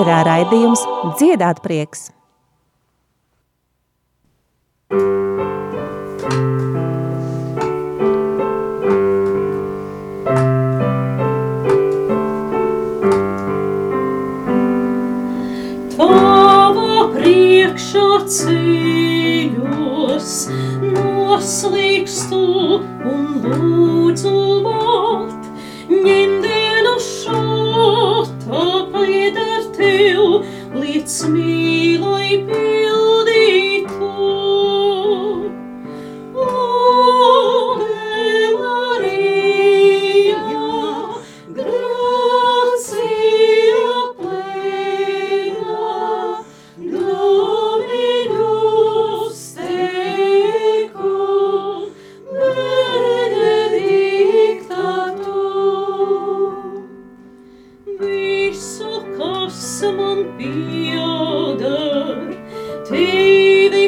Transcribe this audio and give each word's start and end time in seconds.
ēterā 0.00 0.22
raidījums 0.24 0.80
Dziedāt 1.18 1.60
prieks. 1.60 2.08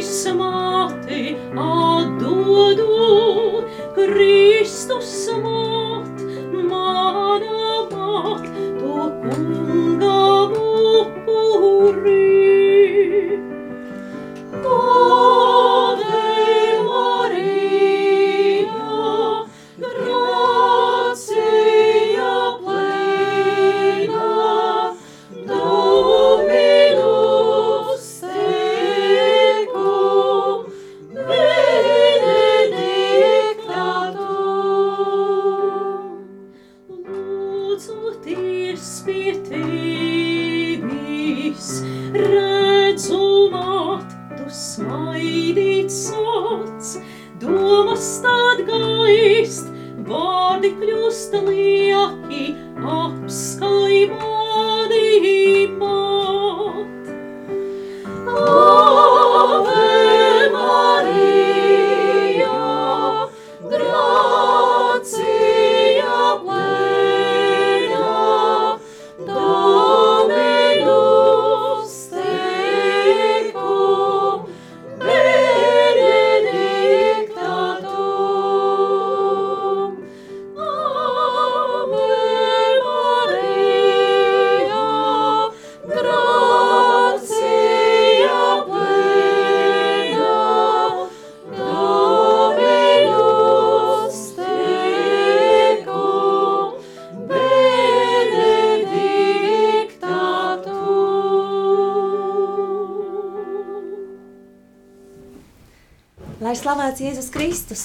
Tevis 0.03 0.25
māte 0.35 1.19
atdodu, 1.55 2.87
Kristus 3.95 5.29
māt, 5.39 5.62
slavēts 106.83 107.03
Jēzus 107.03 107.29
Kristus! 107.31 107.83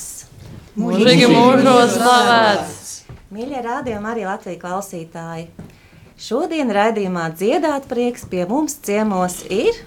Mūžīgi 0.74 1.28
mūžos 1.30 1.92
slavēts! 2.00 2.94
Mīļie 3.30 3.60
rādījumi 3.62 4.08
arī 4.10 4.24
Latvijas 4.26 4.62
klausītāji! 4.64 5.44
Šodien 6.18 6.72
raidījumā 6.74 7.28
dziedāt 7.38 7.86
prieks 7.92 8.26
pie 8.26 8.48
mums 8.50 8.74
ciemos 8.82 9.44
ir 9.54 9.78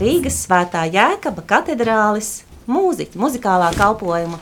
Rīgas 0.00 0.38
svētā 0.46 0.86
Jēkaba 0.88 1.44
katedrālis 1.44 2.46
mūziķi, 2.64 3.20
muzikālā 3.20 3.74
kalpojuma 3.76 4.38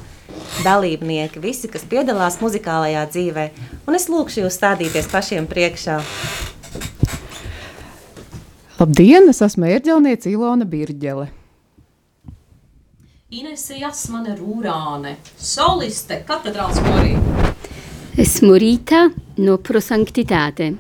dalībnieki, 0.63 1.43
visi, 1.43 1.67
kas 1.67 1.83
piedalās 1.83 2.39
muzikālajā 2.39 3.03
dzīvē. 3.11 3.49
Un 3.89 3.99
es 3.99 4.07
lūkšu 4.13 4.45
jūs 4.45 4.61
stādīties 4.61 5.11
pašiem 5.11 5.51
priekšā. 5.51 5.99
Labdien, 8.79 9.27
es 9.35 9.43
esmu 9.43 9.67
ērģelniece 9.73 10.31
Ilona 10.37 10.69
Birģele. 10.71 11.33
Inese 13.28 13.77
Jasmane 13.77 14.33
Rūrāne, 14.39 15.11
soliste 15.37 16.16
katedrāls 16.25 16.78
korī. 16.81 17.11
Esmu 18.16 18.55
Rīta 18.56 19.03
no 19.44 19.59
Prosanktitāte. 19.61 20.71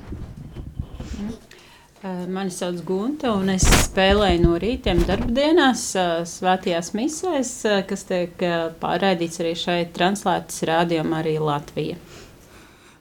Eh, 2.00 2.22
Mani 2.32 2.48
sauc 2.48 2.78
Gunta, 2.88 3.34
un 3.36 3.52
es 3.52 3.66
spēlēju 3.68 4.40
no 4.46 4.54
rītiem 4.56 5.04
darbdienās, 5.04 5.82
eh, 6.00 6.24
svētajās 6.24 6.94
misēs, 6.96 7.52
eh, 7.66 7.82
kas 7.82 8.04
tiek 8.08 8.32
pārraidīts 8.80 9.44
arī 9.44 9.52
šeit 9.52 9.92
translētas 9.92 10.64
rādījumā 10.72 11.20
arī 11.20 11.36
Latvija. 11.38 12.00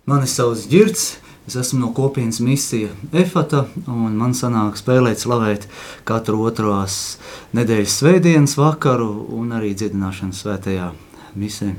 Mani 0.06 0.28
sauc 0.28 0.68
Girts, 0.68 1.22
es 1.48 1.56
esmu 1.56 1.80
no 1.80 1.92
kopienas 1.96 2.40
misija 2.44 2.90
EFATA, 3.14 3.66
un 3.88 4.16
man 4.20 4.34
sanāk 4.36 4.76
spēlēt, 4.80 5.22
slavēt 5.24 5.68
katru 6.08 6.42
otrās 6.50 7.18
nedēļas 7.56 7.98
svētdienas 8.02 8.58
vakaru 8.60 9.08
un 9.38 9.54
arī 9.56 9.74
dziedināšanas 9.76 10.44
svētajā 10.44 10.90
misē. 11.36 11.74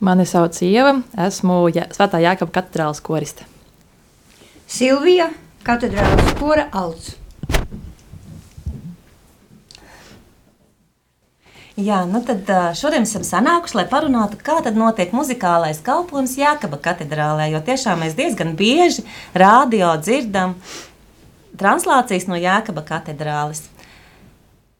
Mani 0.00 0.24
sauc 0.24 0.56
Ieva, 0.64 1.02
esmu 1.18 1.68
Jā- 1.74 1.90
Svētā 1.92 2.22
Jākapa 2.22 2.52
katedrāls 2.60 3.02
koriste. 3.04 3.44
Silvija, 4.66 5.30
katedrālas 5.66 6.34
kora 6.38 6.68
alts. 6.72 7.16
Jā, 11.80 12.02
nu 12.04 12.20
tad 12.26 12.48
šodien 12.76 13.06
esam 13.06 13.22
sanākuši, 13.24 13.76
lai 13.78 13.86
parunātu, 13.88 14.36
kā 14.44 14.58
tad 14.64 14.76
notiek 14.76 15.14
muzikālais 15.16 15.80
kalpojums 15.84 16.34
Jākaba 16.36 16.76
katedrālē, 16.82 17.46
jo 17.54 17.60
tiešām 17.64 18.02
mēs 18.04 18.16
diezgan 18.18 18.52
bieži 18.58 19.06
rādio 19.32 19.94
dzirdam 20.02 20.58
translācijas 21.60 22.26
no 22.28 22.36
Jākaba 22.36 22.84
katedrāles. 22.84 23.62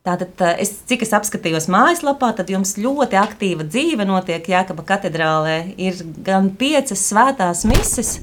Tātad, 0.05 0.32
es, 0.61 0.75
cik 0.88 1.02
es 1.05 1.14
apskatījos 1.17 1.70
mājaslapā, 1.73 2.31
tad 2.37 2.49
jums 2.52 2.75
ļoti 2.81 3.19
aktīva 3.20 3.67
dzīve 3.69 4.05
notiek 4.08 4.46
Jākaba 4.49 4.85
katedrālē. 4.88 5.56
Ir 5.81 6.03
gan 6.26 6.50
piecas 6.61 7.06
svētās 7.11 7.67
mises 7.69 8.19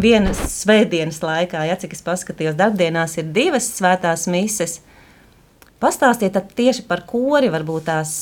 vienas 0.00 0.40
svētdienas 0.52 1.20
laikā, 1.24 1.66
ja 1.68 1.76
cik 1.80 1.96
es 1.96 2.04
paskatījos, 2.04 2.56
darbdienās 2.56 3.16
ir 3.20 3.28
divas 3.32 3.68
svētās 3.76 4.28
mises. 4.32 4.78
Pastāstiet 5.82 6.36
tieši 6.54 6.84
par 6.86 7.00
kori, 7.10 7.48
varbūt 7.50 7.88
tās, 7.88 8.12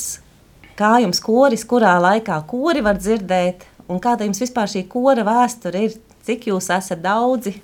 kā 0.79 0.95
jums 1.03 1.21
koris, 1.21 1.67
kurā 1.69 1.99
laikā 2.01 2.39
kori 2.49 2.81
var 2.81 2.97
dzirdēt, 2.97 3.67
un 3.93 4.01
kāda 4.01 4.25
jums 4.25 4.41
vispār 4.41 4.71
šī 4.73 4.87
kora 4.89 5.27
vēsture 5.27 5.83
ir, 5.85 5.99
cik 6.25 6.49
jūs 6.49 6.71
esat 6.73 7.03
daudzi. 7.05 7.59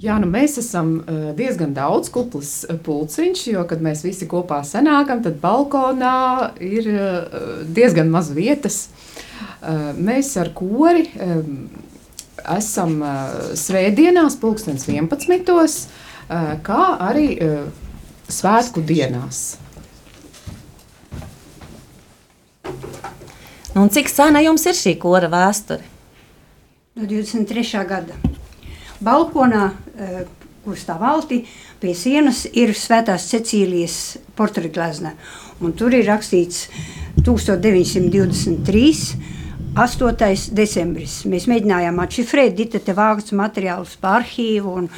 Jā, 0.00 0.16
nu 0.20 0.28
mēs 0.28 0.56
esam 0.60 0.96
uh, 0.98 1.28
diezgan 1.36 1.72
daudz 1.76 2.08
kuplis 2.12 2.54
uh, 2.64 2.78
pulciņš, 2.84 3.44
jo, 3.52 3.62
kad 3.68 3.84
mēs 3.84 4.02
visi 4.04 4.26
kopā 4.28 4.62
sanākam, 4.64 5.20
tad 5.24 5.36
balkonā 5.40 6.16
ir 6.64 6.88
uh, 6.92 7.44
diezgan 7.76 8.12
maz 8.12 8.32
vietas. 8.34 8.86
Mēs 9.96 10.34
ar 10.36 10.50
kori 10.52 11.06
esam 12.52 12.98
svētdienās, 13.56 14.36
pulkstens 14.36 14.84
11. 14.90 15.70
Uh, 16.24 16.54
kā 16.64 16.96
arī 17.04 17.26
uh, 17.36 17.66
svētku 18.32 18.80
dienās. 18.80 19.58
Nu, 23.74 23.82
un 23.82 23.90
cik 23.90 24.08
sena 24.08 24.38
jums 24.44 24.64
ir 24.70 24.76
šī 24.78 24.94
kora 25.02 25.28
vēsture? 25.28 25.82
No 26.94 27.08
23. 27.10 27.82
gada. 27.90 28.14
Balkonā, 29.02 29.72
eh, 29.98 30.24
kur 30.64 30.76
stāv 30.78 31.00
valti, 31.02 31.40
pie 31.82 31.94
sienas 31.98 32.46
ir 32.52 32.70
Svētās 32.78 33.26
Cecīlijas 33.32 34.16
portreglezna. 34.38 35.12
Un 35.60 35.72
tur 35.72 35.90
ir 35.92 36.06
rakstīts 36.06 36.68
1923. 37.18 39.16
8. 39.74 40.50
decembris. 40.54 41.24
Mēs 41.26 41.48
mēģinājām 41.50 41.98
atšifrēt, 41.98 42.54
Dita 42.54 42.78
te 42.78 42.94
vākts 42.94 43.32
materiālus 43.34 43.96
par 43.98 44.22
arhīvu 44.22 44.76
un, 44.78 44.88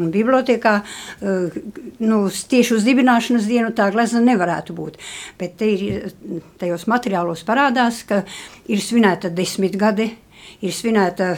un 0.00 0.10
bibliotekā. 0.14 0.74
Uh, 1.20 1.58
nu, 2.02 2.24
tieši 2.30 2.76
uz 2.78 2.86
dibināšanas 2.86 3.48
dienu 3.50 3.72
tā 3.76 3.90
glezna 3.94 4.22
nevarētu 4.24 4.76
būt. 4.76 5.00
Bet 5.40 5.58
te 5.60 5.70
ir, 5.74 6.12
tajos 6.60 6.88
materiālos 6.90 7.44
parādās, 7.46 8.02
ka 8.08 8.24
ir 8.70 8.82
svinēta 8.82 9.32
desmit 9.34 9.76
gadi, 9.80 10.10
ir 10.64 10.72
svinēta 10.74 11.34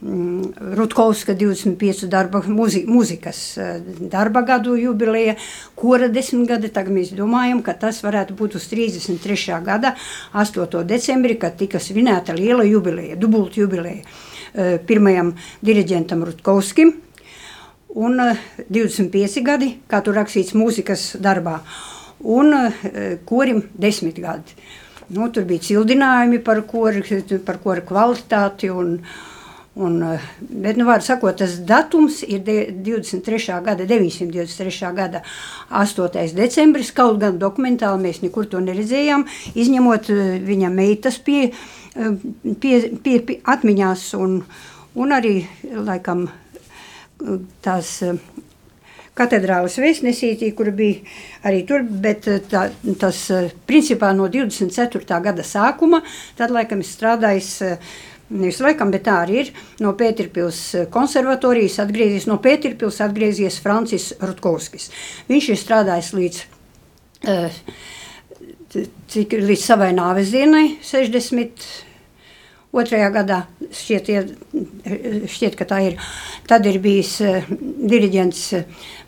mm, 0.00 0.74
Rutkovska 0.78 1.34
25 1.34 2.06
darba, 2.12 2.42
muzi, 2.46 2.84
muzikas 2.88 3.40
eh, 3.58 3.80
darba 4.12 4.42
gadu 4.46 4.76
jubileja, 4.80 5.36
kora 5.74 6.08
desmit 6.12 6.48
gadi. 6.50 6.72
Tagad 6.74 6.94
mēs 6.96 7.14
domājam, 7.16 7.62
ka 7.64 7.76
tas 7.86 8.02
varētu 8.04 8.36
būt 8.38 8.58
uz 8.60 8.68
33. 8.72 9.60
gada 9.66 9.96
8. 10.34 10.84
decembri, 10.84 11.38
kad 11.40 11.58
tika 11.58 11.82
svinēta 11.82 12.36
liela 12.36 12.66
jubileja, 12.66 13.18
dubult 13.20 13.58
jubileja 13.58 14.02
eh, 14.02 14.78
pirmajam 14.86 15.34
diriģentam 15.64 16.24
Rutkovskim 16.26 17.05
un 17.96 18.20
25 18.68 19.42
gadi, 19.46 19.70
kā 19.88 20.02
tur 20.04 20.18
rakstīts 20.20 20.56
mūzikas 20.56 21.14
darbā, 21.22 21.60
un 22.20 22.52
korim 23.28 23.62
10 23.80 24.20
gadi. 24.20 24.60
Nu, 25.14 25.28
tur 25.30 25.44
bija 25.46 25.62
cildinājumi 25.62 26.40
par 26.42 26.64
kora, 26.66 27.02
par 27.46 27.60
kora 27.62 27.82
kvalitāti. 27.86 28.70
Un, 28.74 28.96
un, 29.78 29.98
bet, 30.40 30.78
nu, 30.80 30.88
sakot, 31.04 31.36
tas 31.38 31.54
datums 31.68 32.22
ir 32.26 32.42
23. 32.42 33.60
gada, 33.62 33.86
923. 33.86 34.90
gada 34.96 35.22
8. 35.70 36.34
decembris. 36.34 36.90
Kaut 36.96 37.20
gan 37.22 37.38
dokumentāli 37.38 38.08
mēs 38.08 38.22
nekur 38.24 38.48
to 38.50 38.62
neredzējām, 38.64 39.28
izņemot 39.54 40.10
viņa 40.48 40.72
meitas 40.74 41.20
pie, 41.22 41.52
pie, 41.94 42.80
pie, 43.04 43.20
pie 43.28 43.38
atmiņās 43.46 44.08
un, 44.18 44.40
un 44.98 45.14
arī, 45.14 45.36
laikam, 45.70 46.26
tās 47.64 47.92
katedrālas 49.16 49.78
vēstnesītī, 49.80 50.50
kur 50.56 50.70
bija 50.76 51.00
arī 51.48 51.62
tur, 51.68 51.84
bet 51.84 52.28
tā, 52.50 52.66
tas 53.00 53.20
principā 53.68 54.12
no 54.16 54.28
24. 54.32 55.20
gada 55.24 55.46
sākuma, 55.46 56.02
tad 56.36 56.52
laikam 56.52 56.84
es 56.84 56.92
strādājis, 56.98 57.50
nevis 58.28 58.60
laikam, 58.60 58.92
bet 58.92 59.06
tā 59.08 59.20
arī 59.22 59.40
ir, 59.44 59.52
no 59.80 59.94
Pēterpils 59.96 60.60
konservatorijas 60.92 61.80
atgriezies, 61.86 62.28
no 62.28 62.36
Pēterpils 62.44 63.00
atgriezies 63.04 63.60
Francis 63.64 64.12
Rutkovskis. 64.20 64.90
Viņš 65.30 65.50
ir 65.54 65.62
strādājis 65.62 66.12
līdz, 66.18 66.44
cik, 69.16 69.38
līdz 69.40 69.64
savai 69.64 69.92
nāves 69.96 70.34
dienai, 70.34 70.66
60 70.84 71.85
Otrajā 72.76 73.08
gadā 73.14 73.38
šķiet, 73.72 74.32
šķiet, 75.32 75.54
ka 75.56 75.66
tā 75.68 75.78
ir. 75.86 75.96
Tad 76.46 76.66
ir 76.68 76.76
bijis 76.82 77.14
uh, 77.24 77.46
diriģents 77.92 78.42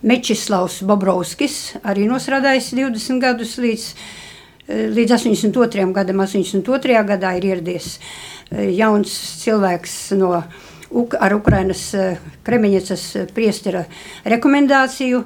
Mečislavs 0.08 0.80
Bobrovskis, 0.88 1.58
arī 1.84 2.06
nosrādājis 2.08 2.72
20 2.78 3.20
gadus 3.22 3.58
līdz, 3.60 3.84
uh, 3.92 4.86
līdz 4.96 5.18
82. 5.18 5.84
gadam. 5.96 6.24
82. 6.24 7.04
gadā 7.12 7.36
ir 7.36 7.50
ieradies 7.52 7.98
jauns 8.48 9.12
cilvēks 9.42 10.00
no 10.16 10.32
Uk 10.88 11.18
ar 11.20 11.34
Ukrainas 11.36 11.82
Kremeņecas 12.46 13.02
priestera 13.36 13.82
rekomendāciju, 14.24 15.20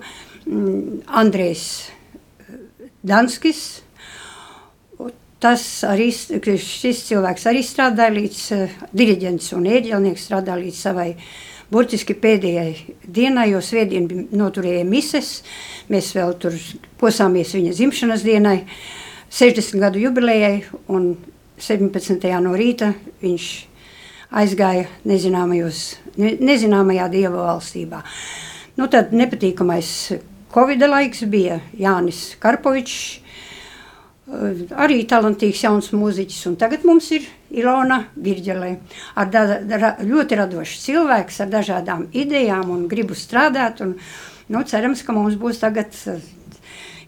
um, 0.50 0.96
Andrejs 1.06 1.68
Danskis, 3.06 3.81
Tas 5.42 5.62
arī 5.88 6.10
šis 6.12 7.00
cilvēks 7.08 7.48
arī 7.50 7.64
strādāja 7.66 8.14
līdz 8.14 8.42
uh, 8.54 8.76
diriģents 8.94 9.48
un 9.56 9.66
ēģelnieks 9.66 10.28
strādāja 10.28 10.60
līdz 10.60 10.82
savai 10.84 11.08
burtiski 11.72 12.14
pēdējai 12.14 12.96
dienai, 13.08 13.48
jo 13.50 13.62
svētdien 13.64 14.06
noturēja 14.36 14.84
mises. 14.86 15.40
Mēs 15.90 16.12
vēl 16.14 16.36
tur 16.38 16.56
posāmies 17.00 17.54
viņa 17.56 17.74
dzimšanas 17.74 18.24
dienai, 18.26 18.60
60 19.32 19.80
gadu 19.80 20.02
jubilejai 20.02 20.58
un 20.92 21.14
17. 21.62 22.26
no 22.44 22.52
rīta 22.58 22.92
viņš 23.22 23.48
aizgāja 24.36 24.88
ne, 25.06 26.34
nezināmajā 26.40 27.08
dieva 27.12 27.48
valstībā. 27.48 28.02
Nu, 28.76 28.88
tad 28.92 29.12
nepatīkamais 29.16 29.90
Covid 30.52 30.84
laiks 30.84 31.24
bija 31.32 31.60
Jānis 31.80 32.34
Karpovičs, 32.40 33.21
arī 34.30 35.02
talantīgs 35.08 35.64
jauns 35.64 35.90
mūziķis. 35.94 36.44
Un 36.50 36.58
tagad 36.60 36.84
mums 36.86 37.10
ir 37.14 37.26
Ilona 37.50 38.04
Virģelē. 38.14 38.74
Ar 39.18 39.32
da, 39.32 39.46
da, 39.66 39.96
ļoti 40.02 40.38
radošs 40.38 40.84
cilvēks, 40.86 41.40
ar 41.42 41.50
dažādām 41.50 42.06
idejām 42.12 42.70
un 42.70 42.86
gribu 42.90 43.18
strādāt. 43.18 43.82
Un, 43.82 43.96
nu, 44.52 44.62
cerams, 44.68 45.02
ka 45.02 45.16
mums 45.16 45.34
būs 45.40 45.58
tagad 45.62 45.90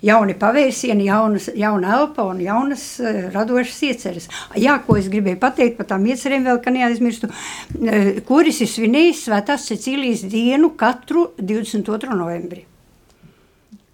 jauni 0.04 0.34
pavērsieni, 0.36 1.06
jaunas, 1.08 1.48
jauna 1.56 1.94
elpa 2.00 2.26
un 2.28 2.42
jaunas 2.44 2.84
uh, 3.00 3.22
radošas 3.32 3.80
ieceres. 3.88 4.28
Jā, 4.60 4.76
ko 4.84 4.98
es 5.00 5.08
gribēju 5.12 5.40
pateikt 5.40 5.78
par 5.78 5.88
tām 5.94 6.04
iecerēm 6.10 6.44
vēl, 6.50 6.60
ka 6.64 6.74
neaizmirstu, 6.74 7.30
uh, 7.30 8.12
kuris 8.28 8.60
ir 8.66 8.72
svinējis 8.74 9.24
Svētās 9.30 9.70
Cecīlijas 9.70 10.26
dienu 10.28 10.74
katru 10.76 11.30
22. 11.40 12.12
novembri 12.18 12.66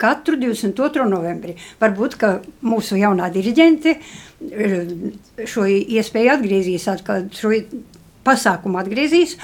katru 0.01 0.39
22. 0.41 1.07
novembrī. 1.11 1.57
Varbūt 1.81 2.17
mūsu 2.67 2.99
jaunā 3.01 3.31
diriģente 3.35 3.97
eh, 3.97 4.95
šo 5.49 5.67
iespēju 5.69 6.35
atgriezīs, 6.37 6.89
atkal 6.93 7.29
šo 7.37 7.53
pasākumu 8.27 8.81
atgriezīs, 8.81 9.37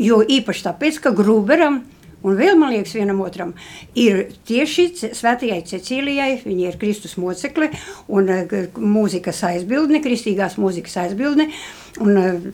jo 0.00 0.22
īpaši 0.22 0.66
tāpēc, 0.68 1.00
ka 1.04 1.14
Gruberam 1.16 1.82
un 2.26 2.34
vēl, 2.38 2.56
man 2.58 2.72
liekas, 2.74 2.96
vienam 2.98 3.20
otram 3.22 3.52
ir 3.98 4.24
tieši 4.48 4.88
Svētajai 5.14 5.60
Cecīlijai, 5.68 6.32
viņa 6.42 6.72
ir 6.72 6.80
Kristus 6.80 7.14
mocekle 7.20 7.70
un 8.08 8.32
eh, 8.32 8.58
mūzikas 8.74 9.44
aizbildne, 9.52 10.02
kristīgās 10.04 10.58
mūzikas 10.60 10.98
aizbildne, 11.04 11.50
un 12.02 12.20
eh, 12.24 12.50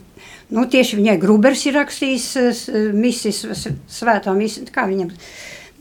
nu, 0.55 0.69
tieši 0.71 1.01
viņai 1.01 1.19
Grubers 1.23 1.65
ir 1.71 1.79
rakstījis 1.79 2.31
misis, 2.95 3.45
svētā 3.91 4.35
misi, 4.37 4.67
kā 4.75 4.89
viņam 4.91 5.15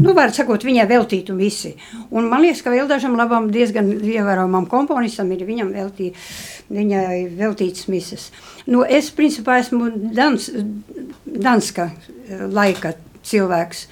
nu, 0.04 0.14
var 0.18 0.34
sakot, 0.36 0.66
viņai 0.68 0.88
veltītu 0.90 1.36
visi. 1.38 1.74
Un 2.12 2.28
man 2.32 2.44
liekas, 2.44 2.64
ka 2.64 2.74
vēl 2.74 2.90
dažam 2.90 3.16
labam, 3.20 3.50
diezgan 3.54 3.90
ievērojamam 4.00 4.68
komponistam 4.72 5.32
ir 5.34 5.46
viņam 5.48 5.72
veltī, 5.76 6.12
viņai 6.74 7.22
veltīts 7.40 7.88
mises. 7.92 8.30
Nu, 8.68 8.84
es, 8.84 9.12
principā, 9.16 9.60
esmu 9.64 9.90
dans, 10.16 10.50
Danska 11.26 11.90
eh, 11.90 12.46
laika 12.52 12.94
cilvēks. 13.24 13.88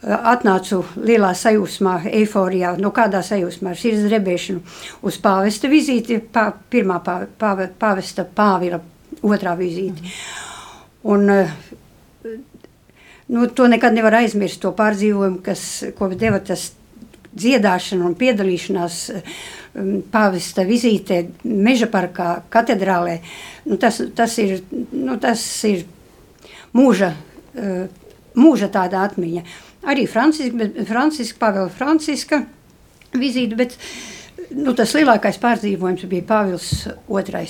Eh, 0.00 0.14
atnācu 0.34 0.82
lielā 0.96 1.32
sajūsmā, 1.36 1.96
eiforijā, 2.20 2.76
no 2.80 2.92
kādā 2.96 3.22
sajūsmā, 3.26 3.74
ar 3.74 3.80
sirds 3.80 4.06
drebēšanu 4.08 4.62
uz 5.06 5.18
pāvesta 5.22 5.70
vizīti, 5.70 6.20
pā, 6.32 6.50
pirmā 6.72 7.00
pā, 7.04 7.20
pā, 7.38 7.56
pāvesta 7.80 8.24
Pāvila 8.24 8.80
otrā 9.26 9.56
vizīti. 9.58 10.14
Un 11.10 11.30
uh, 11.32 11.52
nu, 13.30 13.46
to 13.46 13.68
nekad 13.70 13.94
nevar 13.94 14.18
aizmirst, 14.20 14.60
to 14.62 14.72
pārdzīvojumu, 14.76 15.40
kas, 15.46 15.64
ko 15.98 16.10
deva 16.12 16.40
tas 16.42 16.70
dziedāšana 17.30 18.06
un 18.08 18.16
piedalīšanās 18.18 18.98
um, 19.14 19.90
pāvesta 20.10 20.64
vizītē, 20.66 21.22
meža 21.46 21.86
parkā, 21.90 22.30
katedrālē. 22.50 23.20
Nu, 23.70 23.78
tas, 23.80 24.00
tas, 24.18 24.36
ir, 24.42 24.64
nu, 24.90 25.16
tas 25.22 25.44
ir 25.68 25.84
mūža, 26.76 27.12
uh, 27.14 27.84
mūža 28.38 28.70
tāda 28.74 29.04
atmiņa. 29.06 29.44
Arī 29.90 30.04
Franciska, 30.10 30.70
Franciska 30.88 31.40
Pāvila 31.40 31.70
Franciska 31.72 32.42
vizīte, 33.16 33.56
bet 33.56 33.78
nu, 34.50 34.74
tas 34.76 34.92
lielākais 34.98 35.38
pārdzīvojums 35.40 36.08
bija 36.10 36.26
Pāvils 36.28 36.72
II. 37.08 37.46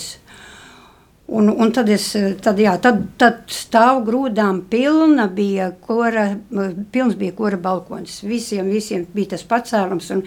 Un, 1.30 1.46
un 1.48 1.70
tad, 1.70 1.86
es, 1.94 2.08
tad, 2.42 2.58
jā, 2.58 2.72
tad, 2.82 3.04
tad 3.20 3.44
stāv 3.54 4.00
grūdām 4.08 4.64
pilna 4.70 5.28
bija 5.30 5.68
kora, 5.78 6.24
pilns 6.90 7.14
bija 7.20 7.36
kora 7.38 7.60
balkons. 7.60 8.16
Visiem, 8.26 8.66
visiem 8.74 9.04
bija 9.14 9.36
tas 9.36 9.46
pacēlums 9.46 10.10
un 10.16 10.24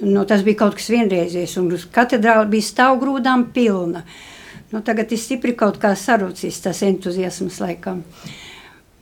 nu, 0.00 0.22
tas 0.24 0.40
bija 0.46 0.62
kaut 0.62 0.78
kas 0.78 0.88
vienreizies. 0.92 1.58
Un 1.60 1.68
katedrāla 1.92 2.48
bija 2.48 2.64
stāv 2.64 3.02
grūdām 3.02 3.50
pilna. 3.52 4.04
Nu, 4.72 4.80
tagad 4.82 5.12
ir 5.12 5.20
stipri 5.20 5.52
kaut 5.58 5.76
kā 5.82 5.92
sarūcis 5.98 6.62
tas 6.64 6.80
entuziasms 6.82 7.60
laikam. 7.62 8.00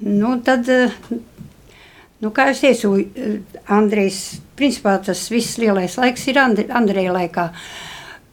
Nu, 0.02 0.34
tad, 0.44 0.66
eh, 0.68 0.90
nu, 2.20 2.32
kā 2.34 2.50
es 2.50 2.60
teicu, 2.60 2.96
eh, 2.98 3.38
Andrejs, 3.70 4.40
principā 4.58 4.98
tas 5.04 5.22
viss 5.30 5.58
lielais 5.62 5.96
laiks 5.96 6.26
ir 6.28 6.42
Andre, 6.42 6.66
Andreja 6.68 7.14
laikā. 7.14 7.46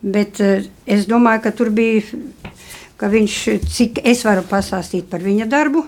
Bet 0.01 0.41
eh, 0.41 0.65
es 0.85 1.05
domāju, 1.05 1.45
ka 1.45 1.51
tur 1.51 1.69
bija, 1.69 2.01
ka 2.99 3.07
viņš, 3.11 3.35
cik 3.71 4.01
es 4.07 4.25
varu 4.27 4.43
pastāstīt 4.47 5.07
par 5.11 5.23
viņa 5.23 5.47
darbu, 5.49 5.85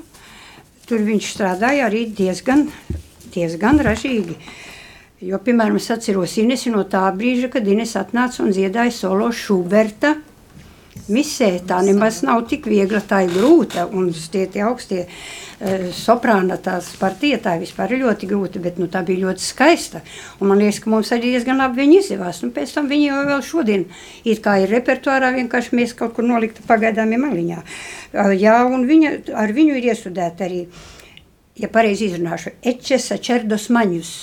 tur 0.88 1.04
viņš 1.04 1.32
strādāja 1.36 1.88
arī 1.90 2.06
diezgan, 2.16 2.66
diezgan 3.34 3.82
ražīgi. 3.84 4.38
Jo, 5.22 5.38
piemēram, 5.44 5.78
es 5.78 5.92
atceros 5.94 6.34
Inesi 6.42 6.72
no 6.74 6.82
tā 6.90 7.04
brīža, 7.14 7.52
kad 7.54 7.68
Ines 7.70 7.94
atnāca 8.00 8.42
un 8.42 8.56
dziedāja 8.56 8.94
solo 8.96 9.28
Šuberta 9.30 10.16
misē. 11.12 11.50
Tā 11.68 11.80
nemaz 11.86 12.22
nav 12.26 12.44
tik 12.50 12.68
viegla, 12.70 13.02
tā 13.08 13.24
ir 13.26 13.34
grūta. 13.36 13.86
Un 13.96 14.10
tie, 14.12 14.46
tie 14.52 14.64
augstie 14.66 15.02
uh, 15.06 15.88
soprāna 15.96 16.58
tās 16.62 16.92
partija, 17.00 17.40
tā 17.44 17.56
vispār 17.62 17.96
ir 17.96 18.04
ļoti 18.06 18.30
grūta, 18.30 18.62
bet 18.64 18.80
nu, 18.82 18.90
tā 18.92 19.04
bija 19.08 19.26
ļoti 19.28 19.46
skaista. 19.46 20.04
Un 20.40 20.52
man 20.52 20.62
liekas, 20.62 20.82
ka 20.84 20.92
mums 20.94 21.12
arī 21.16 21.34
diezgan 21.36 21.62
labi 21.62 21.84
viņi 21.84 22.00
izdevās. 22.02 22.42
Nu, 22.46 22.52
pēc 22.56 22.74
tam 22.76 22.90
viņi 22.92 23.10
jau 23.10 23.22
vēl 23.30 23.46
šodien 23.46 23.88
it 24.26 24.44
kā 24.44 24.58
ir 24.64 24.74
repertuārā, 24.74 25.34
vienkārši 25.38 25.78
mēs 25.80 25.96
kaut 25.98 26.16
kur 26.18 26.28
nolikta 26.28 26.66
pagaidām 26.68 27.16
maliņā. 27.22 27.62
Uh, 27.62 28.34
jā, 28.38 28.58
un 28.68 28.86
viņa, 28.90 29.16
ar 29.38 29.56
viņu 29.56 29.80
ir 29.80 29.92
iestudēta 29.94 30.48
arī, 30.48 30.66
ja 31.60 31.72
pareizi 31.72 32.12
izrunāšu, 32.12 32.56
Ečesa 32.74 33.20
Čerdos 33.22 33.70
Maņus. 33.74 34.14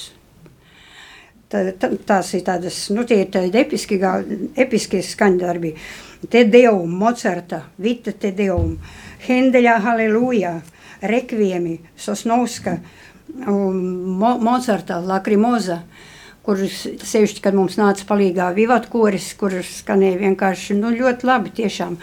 Tā, 1.48 1.62
tā, 1.80 1.88
tās 2.04 2.34
ir 2.36 2.42
tādas, 2.44 2.76
nu, 2.92 3.06
tie 3.08 3.22
ir 3.22 3.30
tādi 3.32 3.56
episki, 3.56 3.96
episkie 4.60 5.00
skaņdarbi. 5.00 5.70
Te 6.26 6.42
Deum, 6.44 6.90
Mocarta, 6.98 7.62
Vita 7.78 8.10
Te 8.10 8.32
Deum, 8.34 8.72
Hendeļā 9.22 9.76
Halleluja, 9.84 10.56
Rekviemi, 11.06 11.76
Sosnovska, 11.96 12.78
Mo, 13.46 14.32
Mocarta, 14.42 14.98
Lakrimoza, 15.04 15.78
kurus 16.42 16.80
sevišķi, 17.06 17.44
kad 17.44 17.54
mums 17.54 17.76
nāca 17.78 18.06
palīgā 18.08 18.48
Vivat 18.56 18.88
koris, 18.90 19.30
kurus 19.38 19.70
skanēja 19.82 20.18
vienkārši, 20.24 20.78
nu, 20.80 20.90
ļoti 20.96 21.28
labi 21.28 21.54
tiešām. 21.60 21.94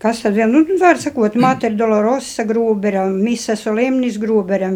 Kas 0.00 0.24
tad 0.24 0.34
vēl, 0.34 0.50
nu, 0.50 0.64
var 0.80 0.98
sakot, 0.98 1.38
Mater 1.44 1.76
Dolorosa 1.78 2.42
Grūbera, 2.48 3.06
Misa 3.12 3.54
Solemnis 3.60 4.18
Grūbera, 4.18 4.72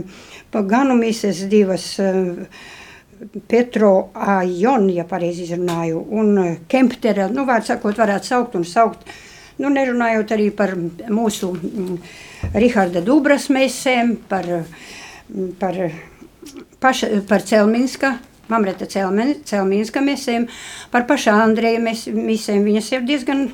Ganu 0.55 0.95
Mises 0.95 1.43
divas, 1.51 1.89
uh, 1.99 2.45
Petro 3.49 4.11
Ajon, 4.15 4.89
ja 4.93 5.05
pareizi 5.09 5.45
izrunāju, 5.47 6.01
un 6.19 6.59
Kemptera, 6.71 7.29
nu, 7.33 7.47
vārds 7.49 7.71
sakot, 7.73 7.97
varētu 7.99 8.31
saukt 8.31 8.59
un 8.59 8.67
saukt, 8.69 9.07
nu, 9.61 9.71
nerunājot 9.73 10.35
arī 10.35 10.51
par 10.57 10.75
mūsu 10.77 11.53
mm, 11.55 11.97
Riharda 12.55 13.03
Dubras 13.05 13.49
mēsēm, 13.55 14.17
par, 14.29 14.49
par, 15.61 15.81
paša, 16.83 17.11
par 17.29 17.47
Celminska, 17.47 18.17
Mamreta 18.53 18.85
Celminska 18.85 20.03
mēsēm, 20.05 20.45
par 20.93 21.07
pašā 21.09 21.33
Andreja 21.47 21.81
mēsēm, 21.81 22.67
viņas 22.67 22.91
ir 22.93 23.07
diezgan 23.09 23.47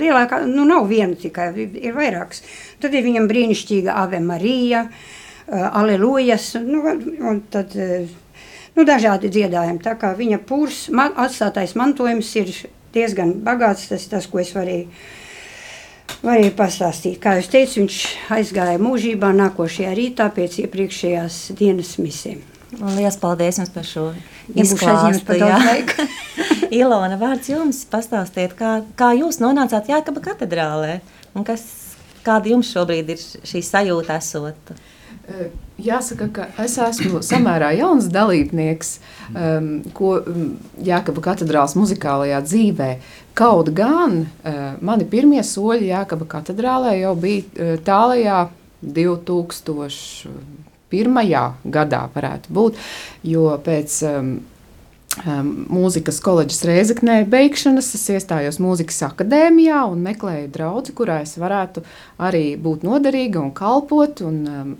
lielākā, 0.00 0.40
nu, 0.48 0.64
nav 0.66 0.88
viena 0.90 1.14
tikai, 1.14 1.52
ir 1.54 1.94
vairākas. 1.94 2.42
Tad 2.82 2.96
ir 2.96 3.06
viņam 3.06 3.28
brīnišķīga 3.30 3.94
Ave 4.02 4.18
Marija, 4.24 4.88
Alelujas, 5.46 6.54
nu, 6.64 6.82
un 7.28 7.42
tad 7.52 7.76
nu, 8.76 8.86
dažādi 8.86 9.30
dziedājumi. 9.32 9.82
Tā 9.84 9.96
kā 10.00 10.14
viņa 10.18 10.40
pūrs, 10.48 10.86
man, 10.94 11.14
atstātais 11.20 11.76
mantojums 11.78 12.30
ir 12.40 12.50
diezgan 12.94 13.36
bagāts, 13.44 13.88
tas 13.90 14.06
tas, 14.10 14.26
ko 14.30 14.40
es 14.42 14.54
varēju, 14.54 14.88
varēju 16.24 16.54
pastāstīt. 16.58 17.20
Kā 17.22 17.36
jau 17.38 17.46
teicu, 17.56 17.82
viņš 17.82 18.00
aizgāja 18.38 18.82
mūžībā 18.82 19.32
nākošajā 19.36 19.94
rītā 19.98 20.30
pēc 20.34 20.60
iepriekšējās 20.64 21.40
dienas 21.58 21.96
misēm. 22.02 22.42
Lielas 22.74 23.16
paldies 23.22 23.60
jums 23.60 23.70
par 23.70 23.86
šo 23.86 24.08
izklāstu. 24.50 25.36
Ilona, 26.80 27.18
vārds 27.20 27.50
jums 27.52 27.84
pastāstiet, 27.90 28.56
kā, 28.58 28.80
kā 28.98 29.12
jūs 29.14 29.38
nonācāt 29.42 29.92
Jākaba 29.92 30.22
katedrālē 30.24 30.96
un 31.38 31.46
kas, 31.46 31.62
kāda 32.26 32.50
jums 32.50 32.72
šobrīd 32.74 33.14
ir 33.14 33.22
šī 33.22 33.62
sajūta 33.62 34.18
esot? 34.18 34.74
Jāsaka, 35.74 36.28
ka 36.30 36.44
es 36.62 36.76
esmu 36.78 37.18
samērā 37.24 37.72
jauns 37.74 38.06
dalībnieks, 38.14 38.90
um, 39.34 39.82
ko 39.96 40.22
Jākaba 40.86 41.20
katedrāls 41.24 41.74
muzikālajā 41.74 42.38
dzīvē. 42.46 42.90
Kaut 43.34 43.72
gan 43.74 44.20
uh, 44.22 44.78
mani 44.84 45.04
pirmie 45.10 45.42
soļi 45.42 45.90
Jākaba 45.90 46.28
katedrālē 46.36 46.94
jau 47.00 47.14
bija 47.18 47.42
uh, 47.42 47.74
tālajā 47.82 48.48
2001. 48.84 50.30
gadā, 51.64 52.02
varētu 52.14 52.54
būt, 52.54 52.78
jo 53.26 53.50
pēc 53.66 53.98
um, 54.12 54.32
um, 55.26 55.52
mūzikas 55.74 56.22
koledžas 56.22 56.62
Reizeknē 56.70 57.24
beigšanas 57.34 57.94
es 57.98 58.08
iestājos 58.14 58.62
mūzikas 58.62 59.02
akadēmijā 59.10 59.82
un 59.90 60.06
meklēju 60.06 60.48
draugu, 60.54 60.94
kurā 61.02 61.22
es 61.26 61.34
varētu 61.40 61.82
arī 62.22 62.54
būt 62.60 62.86
noderīga 62.86 63.42
un 63.42 63.50
kalpot. 63.56 64.22
Un, 64.22 64.42
um, 64.46 64.74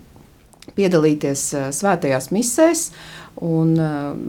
piedalīties 0.75 1.41
svētajās 1.75 2.31
misēs. 2.33 2.91
Un, 3.45 3.75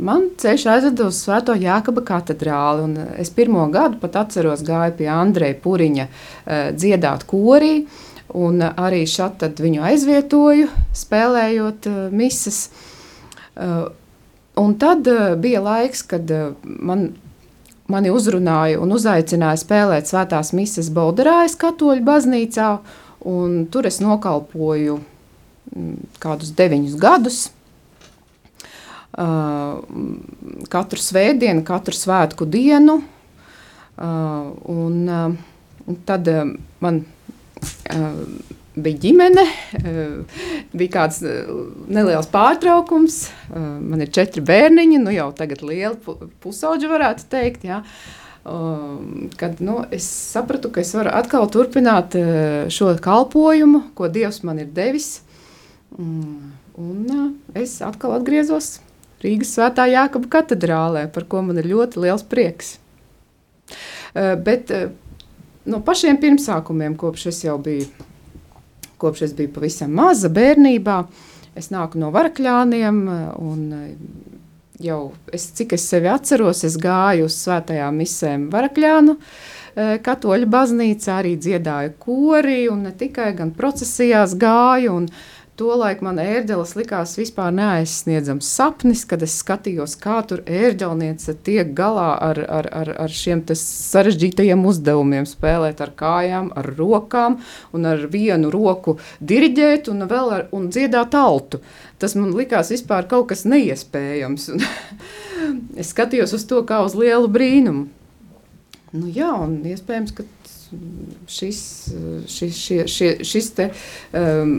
man 0.02 0.24
ceļš 0.40 0.64
aizveda 0.72 1.06
uz 1.06 1.16
Svēto 1.22 1.54
Jākaba 1.54 2.02
katedrāli. 2.06 3.04
Es 3.22 3.30
pirmo 3.30 3.62
gadu 3.70 3.98
pat 4.02 4.16
atceros, 4.24 4.64
gāju 4.66 4.96
pie 4.98 5.08
Andreja 5.12 5.54
Puriņa 5.62 6.04
uh, 6.08 6.14
dziedāt 6.74 7.22
korī. 7.30 7.86
Un 8.36 8.58
arī 8.66 9.06
šādi 9.06 9.62
viņu 9.62 9.84
aizvietoju, 9.86 10.66
spēlējot. 10.98 11.86
Uh, 11.86 12.10
un 14.58 14.74
tad 14.82 15.06
bija 15.40 15.60
laiks, 15.62 16.02
kad 16.10 16.26
man 16.64 17.12
mani 17.86 18.10
uzrunāja 18.10 18.80
un 18.82 18.90
uzaicināja 18.96 19.60
spēlēt 19.62 20.10
svētās 20.10 20.50
mises 20.56 20.90
Bolderājas 20.94 21.56
katoļu 21.60 22.02
baznīcā, 22.06 22.70
tur 23.70 23.88
es 23.88 24.00
nokalpoju 24.02 24.98
kādus 26.22 26.54
deviņus 26.56 26.96
gadus. 27.00 27.44
Uh, 29.16 29.80
katru 30.68 31.00
svētdienu, 31.00 31.62
katru 31.64 31.96
svētku 31.96 32.44
dienu. 32.52 32.98
Uh, 33.96 34.52
un, 34.68 34.98
uh, 35.08 35.32
un 35.88 35.98
tad 36.04 36.28
man 36.84 37.00
bija 38.76 39.00
ģimene, 39.06 39.44
bija 40.76 40.92
kāds 40.92 41.22
neliels 41.24 42.28
pārtraukums. 42.28 43.22
Man 43.56 44.04
ir 44.04 44.12
četri 44.12 44.44
bērniņi, 44.44 45.00
nu 45.00 45.14
jau 45.14 45.30
tagad 45.36 45.64
liela 45.64 45.96
pusauģa 46.44 46.90
varētu 46.90 47.28
teikt. 47.32 47.64
Jā. 47.64 47.80
Kad 49.40 49.62
nu, 49.64 49.78
es 49.96 50.04
sapratu, 50.04 50.68
ka 50.74 50.84
es 50.84 50.92
varu 50.94 51.14
atkal 51.16 51.48
turpināt 51.50 52.18
šo 52.72 52.92
kalpošanu, 53.02 53.86
ko 53.96 54.12
Dievs 54.12 54.42
man 54.44 54.60
ir 54.60 54.68
devis. 54.76 55.22
Mm. 55.94 56.52
Un 56.76 57.36
es 57.56 57.78
atkal 57.80 58.18
atgriezos 58.18 58.80
Rīgas 59.24 59.54
Svētā 59.56 59.86
Jākaba 59.88 60.28
katedrālē, 60.34 61.06
par 61.12 61.24
ko 61.30 61.40
man 61.46 61.56
ir 61.60 61.70
ļoti 61.70 62.02
liels 62.04 62.24
prieks. 62.28 62.76
Bet 64.14 64.72
no 65.64 65.80
pašiem 65.84 66.20
pirmsākumiem, 66.20 66.98
kopš 67.00 67.30
es 67.32 67.40
jau 67.46 67.56
biju, 67.62 67.88
kopš 69.00 69.26
es 69.28 69.34
biju 69.36 69.54
pavisam 69.56 69.96
maza 69.96 70.28
bērnībā, 70.32 71.00
es 71.56 71.72
nāku 71.72 72.00
no 72.00 72.12
Varakļāniem 72.14 73.00
un 73.40 73.62
jau, 74.84 75.00
es, 75.32 75.48
cik 75.56 75.72
es 75.78 75.86
sevi 75.88 76.12
atceros, 76.12 76.60
es 76.68 76.76
gāju 76.80 77.30
uz 77.30 77.38
svētajām 77.40 77.96
misēm 78.02 78.50
Varakļānu 78.52 79.16
katoļu 80.04 80.48
baznīcā, 80.48 81.18
arī 81.22 81.34
dziedāju 81.40 81.96
kori 82.00 82.62
un 82.72 82.84
ne 82.86 82.92
tikai, 82.96 83.32
gan 83.36 83.50
procesijās 83.56 84.32
gāju 84.40 84.92
un 85.00 85.08
uh, 85.08 85.24
Tolaik 85.56 86.02
man 86.04 86.18
ērģeles 86.20 86.74
likās 86.76 87.14
vispār 87.16 87.54
neaizsniedzams 87.56 88.48
sapnis, 88.58 89.06
kad 89.08 89.22
es 89.24 89.38
skatījos, 89.40 89.94
kā 89.96 90.18
tur 90.28 90.42
ērģelniece 90.44 91.32
tiek 91.46 91.70
galā 91.78 92.10
ar, 92.26 92.40
ar, 92.58 92.68
ar, 92.76 92.90
ar 93.06 93.14
šiem 93.16 93.40
sarežģītajiem 93.56 94.66
uzdevumiem, 94.68 95.24
spēlēt 95.24 95.80
ar 95.80 95.94
kājām, 95.96 96.50
ar 96.60 96.68
rokām 96.76 97.38
un 97.72 97.88
ar 97.88 98.04
vienu 98.12 98.52
roku 98.52 98.98
diriģēt 99.24 99.88
un 99.94 100.04
ar, 100.04 100.46
un 100.52 100.68
dziedāt 100.68 101.16
altu. 101.16 101.62
Tas 101.96 102.18
man 102.20 102.36
likās 102.36 102.74
vispār 102.76 103.08
kaut 103.08 103.30
kas 103.32 103.48
neiespējams. 103.48 104.50
es 105.80 105.96
skatījos 105.96 106.36
uz 106.36 106.44
to 106.52 106.60
kā 106.68 106.84
uz 106.84 107.00
lielu 107.00 107.32
brīnumu. 107.32 107.88
Nu 108.92 109.08
jā, 109.08 109.32
un 109.40 109.62
iespējams, 109.64 110.12
ka 110.20 110.28
šis, 111.32 111.60
šis, 112.28 112.56
šie, 112.60 112.82
šie, 112.92 113.14
šis 113.24 113.54
te, 113.56 113.72
um, 114.12 114.58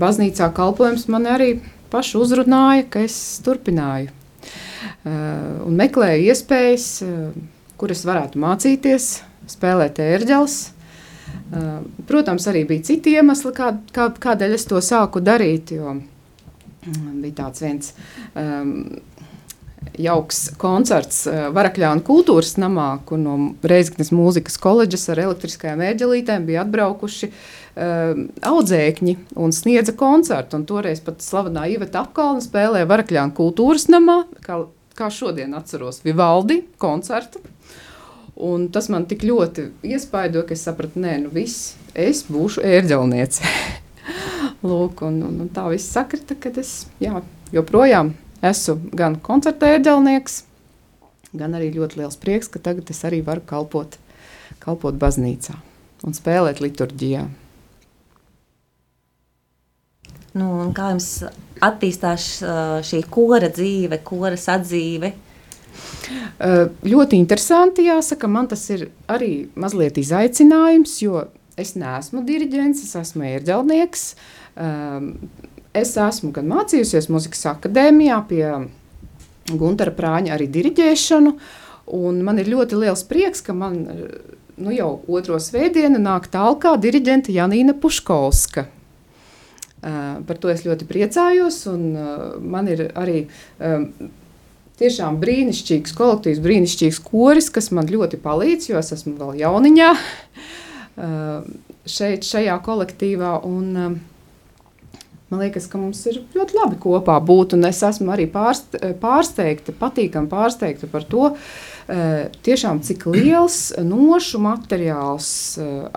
baznīcā 0.00 0.50
kalpojums 0.56 1.06
man 1.12 1.28
arī 1.30 1.54
pašu 1.90 2.22
uzrunāja, 2.24 2.86
ka 2.90 3.04
es 3.06 3.16
turpināju 3.44 4.10
ehm, 4.10 5.62
un 5.66 5.78
meklēju 5.80 6.28
iespējas, 6.30 6.90
ehm, 7.06 7.48
kur 7.80 7.94
es 7.94 8.04
varētu 8.06 8.40
mācīties, 8.40 9.10
spēlēt 9.50 10.02
ērģeles. 10.04 10.60
Protams, 12.06 12.44
arī 12.46 12.62
bija 12.66 12.84
citi 12.86 13.16
iemesli, 13.18 13.50
kā, 13.54 13.72
kā, 13.94 14.06
kādēļ 14.22 14.52
es 14.54 14.66
to 14.70 14.78
sāku 14.84 15.22
darīt. 15.22 15.72
Jo 15.74 15.96
mm, 15.96 17.16
bija 17.24 17.38
tāds 17.40 17.62
viens 17.64 17.90
um, 18.38 19.00
jauks 19.98 20.44
koncerts 20.60 21.24
Varakļāna 21.26 22.04
kultūras 22.06 22.54
namā, 22.62 22.92
kur 23.06 23.18
no 23.18 23.34
Reizeknas 23.66 24.12
mūzikas 24.14 24.60
koledžas 24.62 25.08
ar 25.10 25.24
elektriskajām 25.24 25.82
ērģelītēm 25.88 26.46
bija 26.46 26.62
atbraukuši 26.62 27.30
uh, 27.30 27.42
audzēkņi 27.76 29.16
un 29.38 29.54
sniedza 29.54 29.94
koncertu. 29.98 30.58
Un 30.58 30.66
toreiz 30.68 31.02
pat 31.04 31.22
slavenā 31.24 31.68
Iveta 31.74 32.04
apkalna 32.04 32.42
spēlēja 32.44 32.88
Varakļāna 32.90 33.34
kultūras 33.36 33.86
namā, 33.92 34.24
kā, 34.44 34.62
kā 34.98 35.10
šodien 35.14 35.54
atceros, 35.58 36.02
Vivaldi 36.04 36.62
koncertu. 36.82 37.42
Un 38.40 38.70
tas 38.72 38.88
man 38.88 39.04
tik 39.04 39.26
ļoti 39.28 39.66
iespaidoja, 39.84 40.46
ka 40.48 40.56
es 40.56 40.64
sapratu, 40.64 41.00
nē, 41.02 41.18
nu 41.26 41.32
viss, 41.32 41.74
es 41.92 42.24
būšu 42.24 42.64
ērģelniece. 42.64 43.44
Lūk, 44.66 45.02
un, 45.04 45.20
un, 45.28 45.40
un 45.44 45.50
tā 45.52 45.66
viss 45.68 45.92
sakrita, 45.92 46.36
ka 46.40 46.52
es 46.60 46.86
jā, 47.02 47.20
joprojām 47.52 48.14
esmu 48.44 48.94
gan 48.96 49.18
koncerta 49.20 49.68
ērģelnieks, 49.74 50.38
gan 51.36 51.56
arī 51.58 51.68
ļoti 51.74 52.00
liels 52.00 52.16
prieks, 52.20 52.48
ka 52.48 52.62
tagad 52.64 52.88
es 52.92 53.04
arī 53.04 53.20
varu 53.26 53.44
kalpot, 53.46 53.98
kalpot 54.64 54.96
baznīcā 55.00 55.58
un 56.06 56.16
spēlēt 56.16 56.62
liturģijā. 56.64 57.26
Nu, 60.38 60.70
kā 60.76 60.92
jums 60.92 61.08
attīstās 61.60 62.26
šī 62.86 63.02
kora 63.10 63.50
dzīve, 63.50 63.98
kora 64.06 64.38
sadzīve? 64.38 65.12
Ļoti 66.86 67.18
interesanti, 67.18 67.88
jāsaka, 67.88 68.30
man 68.30 68.48
tas 68.50 68.62
ir 68.70 68.88
arī 69.10 69.48
mazliet 69.58 69.98
izaicinājums, 70.00 70.96
jo 71.02 71.24
es 71.60 71.74
neesmu 71.78 72.22
diriģents, 72.26 72.84
es 72.86 72.96
esmu 73.02 73.26
ērģelnieks. 73.34 74.06
Es 75.80 75.94
esmu 76.06 76.32
gan 76.34 76.48
mācījusies 76.50 77.10
muzikas 77.12 77.44
akadēmijā 77.52 78.22
pie 78.30 78.44
Guntara 79.50 79.92
Prāņa 79.94 80.34
arī 80.36 80.48
diriģēšanu, 80.50 81.36
un 81.98 82.20
man 82.26 82.38
ir 82.38 82.50
ļoti 82.50 82.78
liels 82.78 83.02
prieks, 83.06 83.42
ka 83.42 83.54
man 83.56 83.80
nu 84.60 84.74
jau 84.74 84.92
otro 85.10 85.38
svētdienu 85.42 85.98
nāk 86.02 86.28
tālkā 86.30 86.76
diriģente 86.78 87.34
Janīna 87.34 87.74
Puškovska. 87.80 88.66
Par 89.80 90.36
to 90.40 90.50
es 90.52 90.66
ļoti 90.66 90.84
priecājos, 90.88 91.62
un 91.70 91.84
man 92.52 92.68
ir 92.68 92.90
arī 93.00 93.22
tiešām 94.80 95.16
brīnišķīgs 95.22 95.94
kolektīvs, 95.96 96.42
brīnišķīgs 96.44 97.00
koris, 97.06 97.48
kas 97.52 97.70
man 97.76 97.88
ļoti 97.88 98.20
palīdz, 98.20 98.70
jo 98.72 98.80
es 98.80 98.92
esmu 98.96 99.16
vēl 99.20 99.40
jauniņā 99.40 99.90
šeit, 101.88 102.28
šajā 102.28 102.60
kolektīvā. 102.66 103.34
Un, 103.48 104.00
Man 105.30 105.44
liekas, 105.44 105.68
ka 105.70 105.78
mums 105.78 106.00
ir 106.10 106.16
ļoti 106.34 106.56
labi 106.58 106.76
kopā 106.82 107.14
būt, 107.22 107.52
es 107.68 107.84
esmu 107.86 108.10
arī 108.10 108.24
pārst, 108.26 108.74
pārsteigta, 108.98 109.70
patīkami 109.78 110.26
pārsteigta 110.26 110.88
par 110.90 111.04
to, 111.06 111.28
tiešām 112.46 112.80
cik 112.86 113.06
liels 113.10 113.58
nošu 113.82 114.38
materiāls 114.42 115.30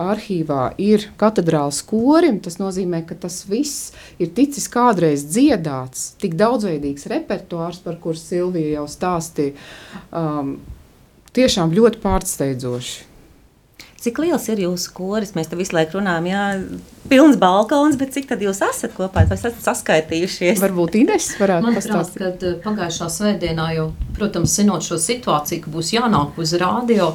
arhīvā 0.00 0.74
ir 0.82 1.06
katedrāls 1.20 1.80
korim. 1.86 2.40
Tas 2.42 2.58
nozīmē, 2.58 3.04
ka 3.06 3.16
tas 3.26 3.42
viss 3.48 3.92
ir 4.18 4.32
ticis 4.34 4.66
kādreiz 4.72 5.26
dziedāts, 5.30 6.12
tik 6.20 6.34
daudzveidīgs 6.40 7.06
repertuārs, 7.12 7.80
par 7.84 7.98
kur 8.02 8.18
Silvija 8.18 8.80
jau 8.80 8.86
stāstīja. 8.90 9.54
Um, 10.10 10.56
tiešām 11.34 11.74
ļoti 11.74 12.02
pārsteidzoši. 12.02 13.13
Cik 14.04 14.18
liels 14.20 14.44
ir 14.52 14.60
jūsu 14.60 14.90
koris? 14.92 15.30
Mēs 15.32 15.48
te 15.48 15.56
visu 15.56 15.72
laiku 15.72 15.96
runājam, 15.96 16.26
jā, 16.28 16.40
pilns 17.08 17.38
balkons, 17.40 17.94
bet 17.96 18.10
cik 18.12 18.26
tad 18.28 18.42
jūs 18.44 18.58
esat 18.66 18.92
kopā? 18.92 19.22
Vai 19.30 19.36
esat 19.38 19.56
saskaitījušies? 19.64 20.60
Varbūt 20.60 20.98
Ines 21.00 21.30
varētu 21.40 21.70
pastāstīt. 21.78 22.18
kad 22.20 22.42
eh, 22.44 22.58
pagājušā 22.60 23.06
svētdienā 23.14 23.68
jau, 23.78 23.86
protams, 24.18 24.52
zinot 24.58 24.84
šo 24.84 24.98
situāciju, 25.00 25.62
ka 25.64 25.72
būs 25.72 25.94
jānāk 25.94 26.36
uz 26.36 26.52
rādio, 26.60 27.06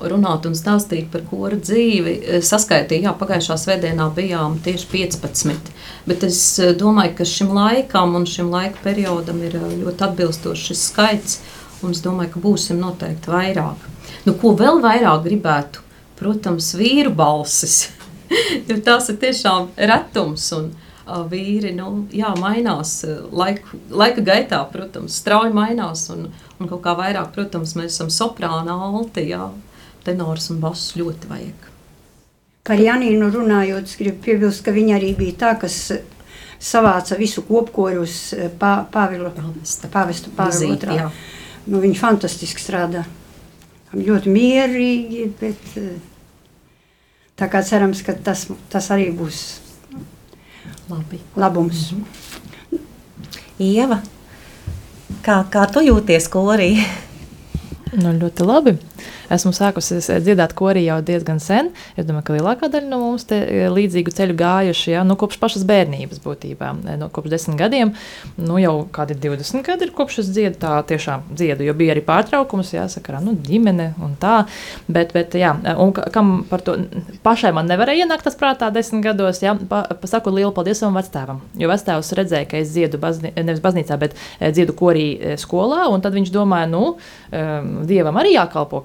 runāt 0.00 0.48
un 0.48 0.56
stāstīt 0.56 1.10
par 1.12 1.26
kora 1.28 1.58
dzīvi, 1.60 2.14
eh, 2.16 2.40
saskaitīja, 2.50 3.10
jā, 3.10 3.12
pagājušā 3.20 3.58
svētdienā 3.66 4.06
bijām 4.16 4.56
tieši 4.64 4.88
15, 4.94 5.68
bet 6.08 6.24
es 6.30 6.40
eh, 6.64 6.72
domāju, 6.72 7.12
ka 7.18 7.26
šim 7.28 7.52
laikam 7.58 8.16
un 8.16 8.24
šim 8.24 8.48
laika 8.54 8.80
periodam 8.86 9.42
ir 9.44 9.58
ļoti 9.82 10.06
atbilstošs 10.08 10.64
šis 10.70 10.86
skaits, 10.94 11.36
un 11.82 11.92
es 11.92 12.00
domāju, 12.06 12.38
ka 12.38 12.42
būsim 12.46 12.80
noteikti 12.80 13.34
vairāk. 13.36 13.84
Nu, 14.24 14.32
ko 14.32 14.54
vēl 14.56 14.80
vairāk 14.80 15.28
gribētu 15.28 15.84
protams, 16.18 16.74
vīru 16.78 17.14
balsis. 17.14 17.88
jo 18.68 18.76
tās 18.86 19.08
ir 19.12 19.18
tiešām 19.22 19.72
retums. 19.90 20.50
Un, 20.56 20.70
uh, 20.72 20.88
vīri 21.28 21.72
nu, 21.76 22.06
jā, 22.12 22.30
mainās 22.40 23.00
laiku, 23.32 23.78
laika 23.90 24.24
gaitā, 24.24 24.60
protams, 24.72 25.16
strauji 25.22 25.54
mainās. 25.56 26.08
Un, 26.12 26.28
un 26.58 26.68
kaut 26.68 26.82
kā 26.84 26.94
vairāk, 26.98 27.32
protams, 27.34 27.74
mēs 27.78 27.94
esam 27.94 28.12
soprāna, 28.12 28.76
alti, 28.90 29.28
jā, 29.32 29.48
tenors 30.04 30.50
un 30.52 30.60
bass 30.60 30.94
ļoti 30.98 31.30
vajag. 31.30 31.66
Par 32.68 32.80
Janīnu 32.82 33.30
runājot, 33.32 33.94
gribu 33.96 34.20
piebilst, 34.26 34.64
ka 34.64 34.74
viņa 34.76 34.98
arī 34.98 35.14
bija 35.16 35.38
tā, 35.40 35.54
kas 35.62 35.78
savāca 36.60 37.16
visu 37.16 37.44
kopkoru 37.46 38.02
uz 38.04 38.34
pā, 38.60 38.82
Pāvila, 38.92 39.32
pāvestu 39.92 40.34
Pāvilu 40.36 40.74
otrā. 40.74 41.08
Nu, 41.68 41.80
viņa 41.80 42.00
fantastiski 42.00 42.60
strādā. 42.60 43.06
Ļoti 43.96 44.32
mierīgi, 44.32 45.26
bet 45.40 45.76
Tā 47.38 47.46
kā 47.46 47.60
cerams, 47.62 48.00
ka 48.02 48.16
tas, 48.18 48.48
tas 48.66 48.88
arī 48.90 49.12
būs 49.14 49.60
Labi. 50.90 51.20
labums. 51.38 51.92
Mhm. 51.94 52.80
Ieva, 53.62 54.00
kā, 55.22 55.44
kā 55.46 55.66
tu 55.70 55.84
jūties 55.86 56.26
korī? 56.32 56.72
Nu, 57.94 58.10
ļoti 58.12 58.44
labi. 58.46 58.74
Esmu 59.28 59.52
sākusi 59.52 59.98
dziedāt 60.24 60.54
korī 60.56 60.86
jau 60.86 60.98
diezgan 61.04 61.40
sen. 61.42 61.68
Es 62.00 62.06
domāju, 62.08 62.24
ka 62.24 62.36
lielākā 62.38 62.70
daļa 62.72 62.88
no 62.88 63.00
mums 63.02 63.26
te 63.28 63.36
e, 63.44 63.66
līdzīgu 63.72 64.12
ceļu 64.16 64.36
gājuši 64.38 64.94
ja, 64.94 65.02
nu, 65.04 65.18
kopš 65.20 65.36
pašas 65.42 65.66
bērnības 65.68 66.22
būtībā. 66.24 66.70
E, 66.88 66.94
no 67.00 67.10
kopš 67.12 67.34
desmit 67.34 67.58
gadiem, 67.60 67.92
nu 68.40 68.56
jau 68.62 68.72
kādi 68.94 69.18
20 69.20 69.66
gadi 69.66 69.84
ir 69.84 69.92
kopš 69.96 70.22
es 70.22 70.30
dziedu, 70.32 70.56
tā 70.62 70.78
tiešām 70.88 71.26
dziedu, 71.28 71.66
jo 71.68 71.74
bija 71.76 71.92
arī 71.92 72.04
pārtraukums, 72.06 72.72
jāsaka, 72.72 73.20
nu, 73.24 73.34
ģimene 73.44 73.90
un 74.04 74.16
tā. 74.20 74.38
Bet, 74.88 75.12
bet 75.16 75.36
jā, 75.36 75.52
un 75.76 75.92
kam 75.92 76.32
par 76.48 76.64
to 76.64 76.78
pašai 77.26 77.52
man 77.56 77.68
nevarēja 77.68 78.06
ienākt 78.06 78.24
tas 78.24 78.38
prātā 78.38 78.70
desmit 78.72 79.04
gados, 79.10 79.42
jā, 79.44 79.52
pa, 79.68 79.82
pasaku 80.00 80.32
lielu 80.38 80.54
paldies 80.56 80.80
savam 80.80 80.96
vectēvam, 80.96 81.44
jo 81.60 81.68
vectēvs 81.68 82.14
redzēja, 82.16 82.48
ka 82.48 82.62
es 82.62 82.72
dziedu 82.72 83.00
bazni, 83.02 83.34
nevis 83.36 83.60
baznīcā, 83.64 84.00
bet 84.00 84.16
dziedu 84.40 84.72
korī 84.78 85.36
skolā, 85.40 85.84
un 85.92 86.04
tad 86.04 86.16
viņš 86.16 86.32
domāja, 86.32 86.70
nu, 86.72 86.84
dievam 87.88 88.16
arī 88.20 88.34
jākalpo 88.38 88.80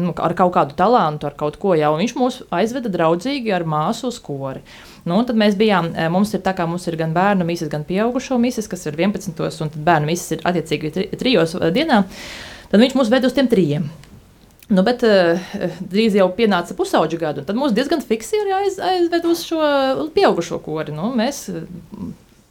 nu, 0.00 0.12
ar 0.16 0.34
kaut 0.38 0.52
kādu 0.54 0.76
talantu, 0.78 1.28
ar 1.28 1.36
kaut 1.38 1.58
ko 1.62 1.74
jau. 1.78 1.92
Viņš 2.00 2.14
mūs 2.18 2.40
aizveda 2.54 2.92
draudzīgi 2.92 3.54
ar 3.56 3.66
māsu 3.68 4.10
uz 4.10 4.20
kori. 4.22 4.62
Nu, 5.08 5.20
tad 5.26 5.38
mēs 5.40 5.56
bijām, 5.60 5.92
e, 5.96 6.06
mums 6.12 6.34
ir 6.36 6.44
tā 6.44 6.52
kā 6.56 6.66
mums 6.68 6.86
ir 6.90 6.98
gan 7.00 7.14
bērnu 7.16 7.46
mīsas, 7.48 7.70
gan 7.72 7.86
pieaugušo 7.88 8.38
mīsas, 8.40 8.68
kas 8.70 8.86
ir 8.90 8.98
11. 9.00 9.40
un 9.64 9.72
bērnu 9.74 10.10
mīsas 10.10 10.36
ir 10.36 10.46
attiecīgi 10.50 10.92
tri, 10.96 11.08
trijos 11.20 11.56
e, 11.56 11.72
dienā. 11.74 12.04
Tad 12.70 12.84
viņš 12.84 12.96
mūs 12.98 13.10
ved 13.12 13.26
uz 13.26 13.36
tiem 13.36 13.48
trijiem. 13.50 13.90
Nu, 14.70 14.84
bet 14.86 15.02
uh, 15.02 15.40
drīz 15.90 16.14
jau 16.14 16.28
pienāca 16.36 16.76
pusauģa 16.78 17.18
gada, 17.18 17.42
un 17.42 17.46
tad 17.48 17.56
mums 17.58 17.72
diezgan 17.74 18.04
fiksi 18.06 18.38
ir 18.38 18.52
aiz, 18.54 18.76
aizved 18.78 19.24
uz 19.26 19.42
šo 19.48 19.58
pieaugušo 20.14 20.60
kori. 20.62 20.94
Nu, 20.94 21.08
mēs 21.18 21.48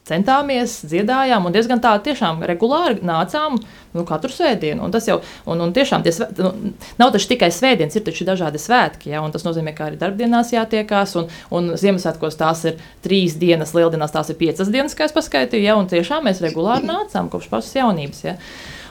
centāmies, 0.09 0.79
dziedājām 0.89 1.45
un 1.45 1.55
diezgan 1.55 1.81
tā 1.83 1.93
tiešām 2.03 2.41
regulāri 2.49 3.03
nācām 3.05 3.59
nu, 3.93 4.05
katru 4.07 4.31
svētdienu. 4.33 4.83
Un 4.85 4.93
tas 4.93 5.07
jau 5.09 5.19
un, 5.49 5.61
un 5.65 5.73
tiešām 5.75 6.05
tie, 6.05 6.13
nu, 6.39 6.53
nav 7.01 7.13
tikai 7.15 7.51
svētdienas, 7.53 7.97
ir 7.97 8.05
taču 8.05 8.27
dažādi 8.27 8.61
svētki. 8.61 9.13
Ja, 9.13 9.21
tas 9.33 9.45
nozīmē, 9.47 9.75
ka 9.77 9.89
arī 9.89 9.99
darbdienās 10.01 10.53
jātiekās, 10.55 11.15
un, 11.19 11.29
un 11.55 11.71
Ziemassvētkos 11.79 12.39
tās 12.39 12.65
ir 12.69 12.81
trīs 13.05 13.37
dienas, 13.39 13.75
lieldienās 13.77 14.15
tās 14.15 14.33
ir 14.33 14.39
piecas 14.41 14.73
dienas, 14.73 14.97
kā 14.97 15.07
es 15.09 15.15
paskaitīju. 15.15 15.65
Ja, 15.69 15.77
un 15.79 15.89
tiešām 15.91 16.27
mēs 16.29 16.43
regulāri 16.45 16.89
nācām 16.89 17.31
kopš 17.31 17.49
pašas 17.53 17.79
jaunības. 17.81 18.25
Ja. 18.25 18.37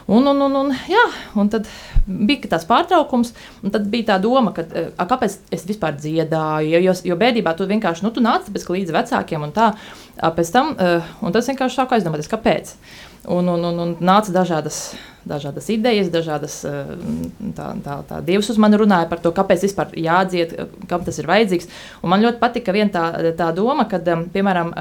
Un, 0.09 0.25
un, 0.25 0.39
un, 0.41 0.55
un, 0.57 0.71
jā, 0.89 1.03
un 1.37 1.51
tad 1.53 1.67
bija 2.07 2.49
tas 2.49 2.63
pārtraukums, 2.65 3.29
un 3.61 3.69
tad 3.69 3.85
bija 3.93 4.07
tā 4.07 4.15
doma, 4.23 4.55
ka, 4.57 4.63
a, 4.97 5.05
kāpēc 5.05 5.35
es 5.53 5.67
vispār 5.69 5.99
dziedāju. 6.01 6.79
Jo, 6.81 6.95
jo 7.11 7.17
bērnībā 7.19 7.53
tu 7.53 7.67
vienkārši 7.69 8.07
nu, 8.07 8.09
tu 8.15 8.23
nāc 8.25 8.49
līdz 8.49 8.95
vecākiem 8.95 9.45
un 9.45 9.53
tā. 9.53 9.67
Pēc 10.19 10.51
tam, 10.51 10.73
un 11.23 11.35
tas 11.35 11.47
vienkārši 11.47 11.79
sāku 11.79 11.95
aizdomāties, 11.95 12.27
kāpēc. 12.31 12.73
Un, 13.31 13.47
un, 13.51 13.63
un, 13.69 13.79
un 13.83 13.93
nāca 14.03 14.33
dažādas 14.35 14.81
dažādas 15.27 15.67
idejas, 15.73 16.09
dažādas 16.13 16.59
tā, 16.63 17.67
tā, 17.85 17.95
tā 18.09 18.19
dievs 18.25 18.49
uz 18.51 18.59
mani 18.61 18.79
runāja 18.79 19.09
par 19.09 19.21
to, 19.23 19.31
kāpēc 19.35 19.65
vispār 19.65 19.93
jādzied, 19.99 20.55
kam 20.89 21.03
tas 21.07 21.19
ir 21.21 21.29
vajadzīgs. 21.29 21.69
Un 22.03 22.13
man 22.13 22.23
ļoti 22.23 22.41
patika 22.41 22.75
viena 22.75 22.91
tā, 22.93 23.33
tā 23.37 23.49
doma, 23.55 23.85
kad, 23.89 24.07
piemēram, 24.33 24.71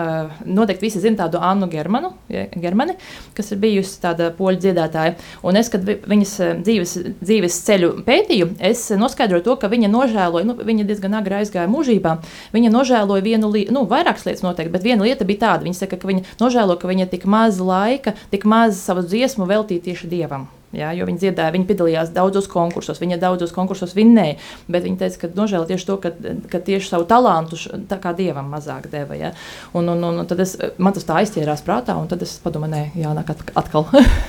noteikti 0.46 0.88
visi 0.88 1.02
zina 1.02 1.24
tādu 1.24 1.42
Annu 1.42 1.68
Germanu, 1.72 2.12
Germani, 2.28 2.96
kas 3.36 3.52
ir 3.54 3.62
bijusi 3.62 3.98
tāda 4.02 4.30
poļu 4.36 4.62
dziedātāja. 4.62 5.16
Un 5.46 5.58
es, 5.60 5.70
kad 5.72 5.84
viņas 5.84 6.34
dzīves, 6.62 6.94
dzīves 7.22 7.60
ceļu 7.66 7.92
pētīju, 8.06 8.52
es 8.70 8.86
noskaidroju 8.98 9.46
to, 9.46 9.58
ka 9.60 9.70
viņa 9.72 9.90
nožēloja, 9.92 10.48
nu, 10.48 10.56
viņa 10.68 10.86
diezgan 10.88 11.18
agri 11.18 11.40
aizgāja 11.40 11.70
mūžībā, 11.70 12.18
viņa 12.54 12.72
nožēloja 12.74 13.26
vienu 13.26 13.50
lietu, 13.52 13.74
nu, 13.76 13.84
vairākas 13.90 14.26
lietas 14.28 14.44
noteikti, 14.46 14.74
bet 14.74 14.86
viena 14.86 15.06
lieta 15.06 15.26
bija 15.28 15.44
tāda, 15.46 15.66
viņa 15.66 15.82
saka, 15.82 15.98
ka 16.00 16.10
viņa 16.10 16.38
nožēlo, 16.40 16.78
ka 16.80 16.90
viņa 16.90 17.08
tik 17.12 17.26
maz 17.30 17.60
laika, 17.62 18.14
tik 18.32 18.46
maz 18.48 18.80
savu 18.82 19.04
dziesmu 19.06 19.48
veltīja 19.48 19.88
tieši 19.88 20.08
Dievam. 20.08 20.27
Jā, 20.76 20.90
jo 20.92 21.06
viņi 21.08 21.22
dziedāja, 21.22 21.52
viņi 21.54 21.64
piedalījās 21.70 22.10
daudzos 22.12 22.44
konkursos, 22.52 22.98
viņa 23.00 23.16
daudzos 23.22 23.54
konkursos 23.56 23.94
vinnēja. 23.96 24.36
Bet 24.68 24.84
viņi 24.84 24.98
teica, 25.00 25.22
ka 25.22 25.30
nožēlo 25.38 25.64
tieši 25.68 25.88
to, 25.88 25.96
ka, 26.02 26.12
ka 26.52 26.60
tieši 26.66 26.90
savu 26.90 27.06
talantu 27.08 27.56
tā 27.88 27.96
kā 28.02 28.12
dievam 28.16 28.50
mazāk 28.52 28.90
deva. 28.92 29.16
Ja? 29.16 29.32
Un, 29.72 29.88
un, 29.94 30.04
un 30.10 30.28
tad 30.28 30.44
es, 30.44 30.58
man 30.76 30.92
tas 30.92 31.08
tā 31.08 31.22
aizķērās 31.22 31.64
prātā, 31.64 31.96
un 31.96 32.10
tad 32.12 32.26
es 32.26 32.36
padomāju, 32.44 32.74
nē, 32.74 32.84
jānāk 33.00 33.32
atkal. 33.56 33.88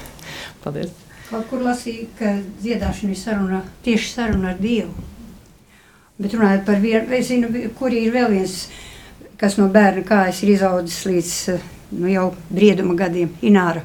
Paldies. 0.64 0.96
Kaut 1.28 1.46
kur 1.52 1.62
lasīju, 1.62 2.08
ka 2.18 2.32
dziedāšana 2.64 3.14
ir 3.14 3.20
saruna, 3.20 3.62
tieši 3.86 4.14
saruna 4.16 4.54
ar 4.54 4.64
Dievu. 4.64 4.96
Bet 6.20 6.34
runājot 6.36 6.66
par 6.68 6.80
vienu, 6.82 7.04
es 7.16 7.28
zinu, 7.30 7.52
kur 7.78 7.94
ir 7.96 8.16
vēl 8.16 8.32
viens, 8.32 8.56
kas 9.40 9.60
no 9.60 9.68
bērna 9.72 10.08
kājas 10.08 10.42
ir 10.44 10.56
izaudzis 10.56 11.04
līdz 11.08 11.36
nu, 12.00 12.10
jau 12.12 12.26
brieduma 12.50 12.96
gadiem, 12.98 13.36
Ināra. 13.46 13.84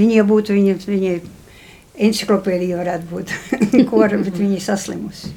Viņa 0.00 0.24
būtu, 0.28 0.56
viņa, 0.56 0.76
viņa 0.88 1.14
enciklopēdija 2.08 2.80
varētu 2.80 3.10
būt 3.10 3.34
kora, 3.90 4.20
bet 4.20 4.38
viņa 4.40 4.56
ir 4.56 4.64
saslimusi. 4.64 5.34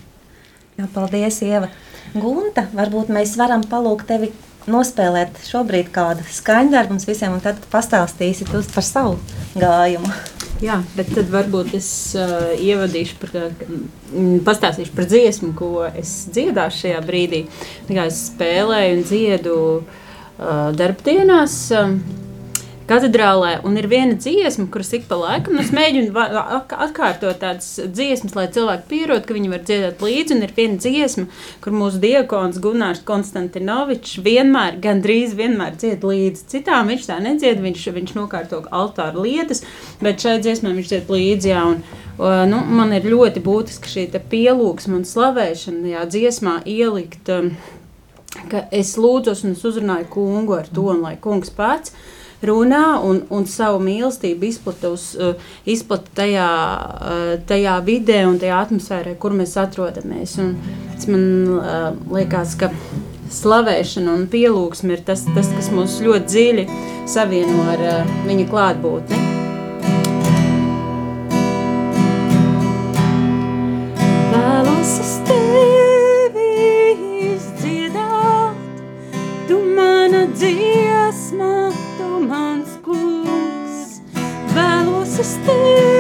Jā, 0.78 0.88
paldies, 0.94 1.42
Ieva. 1.46 1.70
Gunta, 2.14 2.68
varbūt 2.74 3.12
mēs 3.14 3.36
varam 3.38 3.64
palūgt 3.70 4.08
tevi 4.10 4.32
nospēlēt 4.70 5.42
šobrīd 5.44 5.90
kādu 5.94 6.24
skaņdarbu 6.32 6.96
mums 6.96 7.08
visiem, 7.10 7.36
un 7.36 7.44
tad 7.44 7.60
pastāstīsi 7.72 8.48
par 8.48 8.86
savu 8.86 9.18
gājumu. 9.60 10.12
Jā, 10.64 10.78
bet 10.96 11.10
tad 11.12 11.28
varbūt 11.34 11.74
es 11.76 11.88
uh, 12.16 12.54
ievadīšu 12.56 13.18
par, 13.20 13.34
uh, 13.36 13.72
pastāstīšu 14.48 14.94
par 14.96 15.10
dziesmu, 15.12 15.52
ko 15.60 15.72
es 15.90 16.14
dziedāšu 16.32 16.86
šajā 16.86 17.02
brīdī. 17.04 17.42
Tā 17.90 17.98
kā 17.98 18.06
es 18.08 18.22
spēlēju 18.30 19.00
un 19.00 19.04
dziedu 19.10 19.58
uh, 19.82 20.70
darbdienās. 20.80 21.58
Uh, 21.76 21.98
katedrālē, 22.90 23.56
un 23.68 23.78
ir 23.80 23.88
viena 23.92 24.16
dziesma, 24.20 24.66
kuras 24.72 24.92
ik 24.98 25.06
pa 25.10 25.18
laikam 25.20 25.58
es 25.62 25.72
mēģinu 25.76 26.12
atkārtot 26.14 27.40
tādas 27.42 27.70
dziesmas, 27.88 28.36
lai 28.38 28.46
cilvēki 28.54 28.88
pierod, 28.90 29.26
ka 29.28 29.36
viņi 29.36 29.52
var 29.52 29.64
dziedāt 29.66 30.04
līdzi. 30.04 30.38
Un 30.38 30.46
ir 30.46 30.54
viena 30.56 30.80
dziesma, 30.82 31.26
kur 31.64 31.76
mūsu 31.76 32.02
diakons 32.04 32.60
Gunārs 32.64 33.04
Konstantinovičs 33.08 34.18
vienmēr, 34.26 34.80
gandrīz 34.84 35.36
vienmēr 35.40 35.78
dzied 35.80 36.06
līdzi. 36.08 36.48
Citām 36.56 36.92
viņš 36.92 37.10
tā 37.10 37.20
nedzied, 37.24 37.62
viņš, 37.64 37.86
viņš 38.00 38.16
nokārto 38.18 38.64
altāru 38.72 39.28
lietas, 39.28 39.64
bet 40.04 40.24
šai 40.24 40.40
dziesmai 40.44 40.74
viņš 40.80 40.92
dzied 40.94 41.14
līdzi. 41.14 41.54
Jā, 41.54 41.64
un, 41.74 41.84
nu, 42.52 42.64
man 42.80 42.96
ir 42.98 43.08
ļoti 43.12 43.44
būtiski 43.44 43.96
šī 43.96 44.10
pielūgsme 44.34 45.00
un 45.00 45.08
slavēšana 45.08 45.88
tajā 45.88 46.10
dziesmā 46.18 46.60
ielikt. 46.70 47.32
Um, 47.32 47.56
ka 48.50 48.66
es 48.74 48.96
lūdzu, 48.98 49.36
un 49.46 49.56
es 49.56 49.64
uzrunāju 49.68 50.10
kungu 50.14 50.58
ar 50.58 50.70
to, 50.74 50.88
un 50.94 51.04
lai 51.06 51.16
kungs 51.22 51.54
pats 51.54 51.94
runā 52.48 53.00
un, 53.06 53.24
un 53.34 53.48
savu 53.50 53.82
mīlestību 53.84 54.50
izplata, 54.50 54.92
uz, 54.94 55.12
uh, 55.18 55.34
izplata 55.70 56.12
tajā, 56.22 56.50
uh, 56.50 57.24
tajā 57.50 57.78
vidē 57.86 58.24
un 58.30 58.40
tajā 58.42 58.62
atmosfērā, 58.68 59.16
kur 59.20 59.36
mēs 59.38 59.56
atrodamies. 59.62 60.38
Un, 60.44 60.56
man 61.12 61.26
uh, 61.58 61.90
liekas, 62.16 62.58
ka 62.60 62.72
slavēšana 63.34 64.14
un 64.14 64.28
pielūgsme 64.32 64.98
ir 64.98 65.06
tas, 65.08 65.26
tas 65.36 65.50
kas 65.56 65.72
mūs 65.74 66.00
ļoti 66.06 66.30
dziļi 66.30 66.68
savieno 67.10 67.70
ar 67.74 67.88
viņa 68.28 68.50
klātbūtni. 68.52 69.24
Vēlos 85.24 85.38
es 85.40 85.93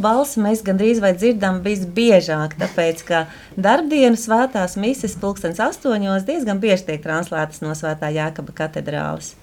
balsi 0.00 0.40
mēs 0.40 0.62
gandrīz 0.64 1.00
vai 1.04 1.10
dzirdam 1.12 1.58
visbiežāk, 1.60 2.54
tāpēc 2.56 3.02
ka 3.04 3.18
darbdienas 3.52 4.22
svētās 4.24 4.78
mises 4.80 5.16
pulkstens 5.20 5.60
astoņos 5.60 6.24
diezgan 6.24 6.62
bieži 6.62 6.86
tiek 6.86 7.02
translētas 7.04 7.60
no 7.60 7.74
svētā 7.76 8.08
Jākaba 8.14 8.54
katedrāles. 8.62 9.34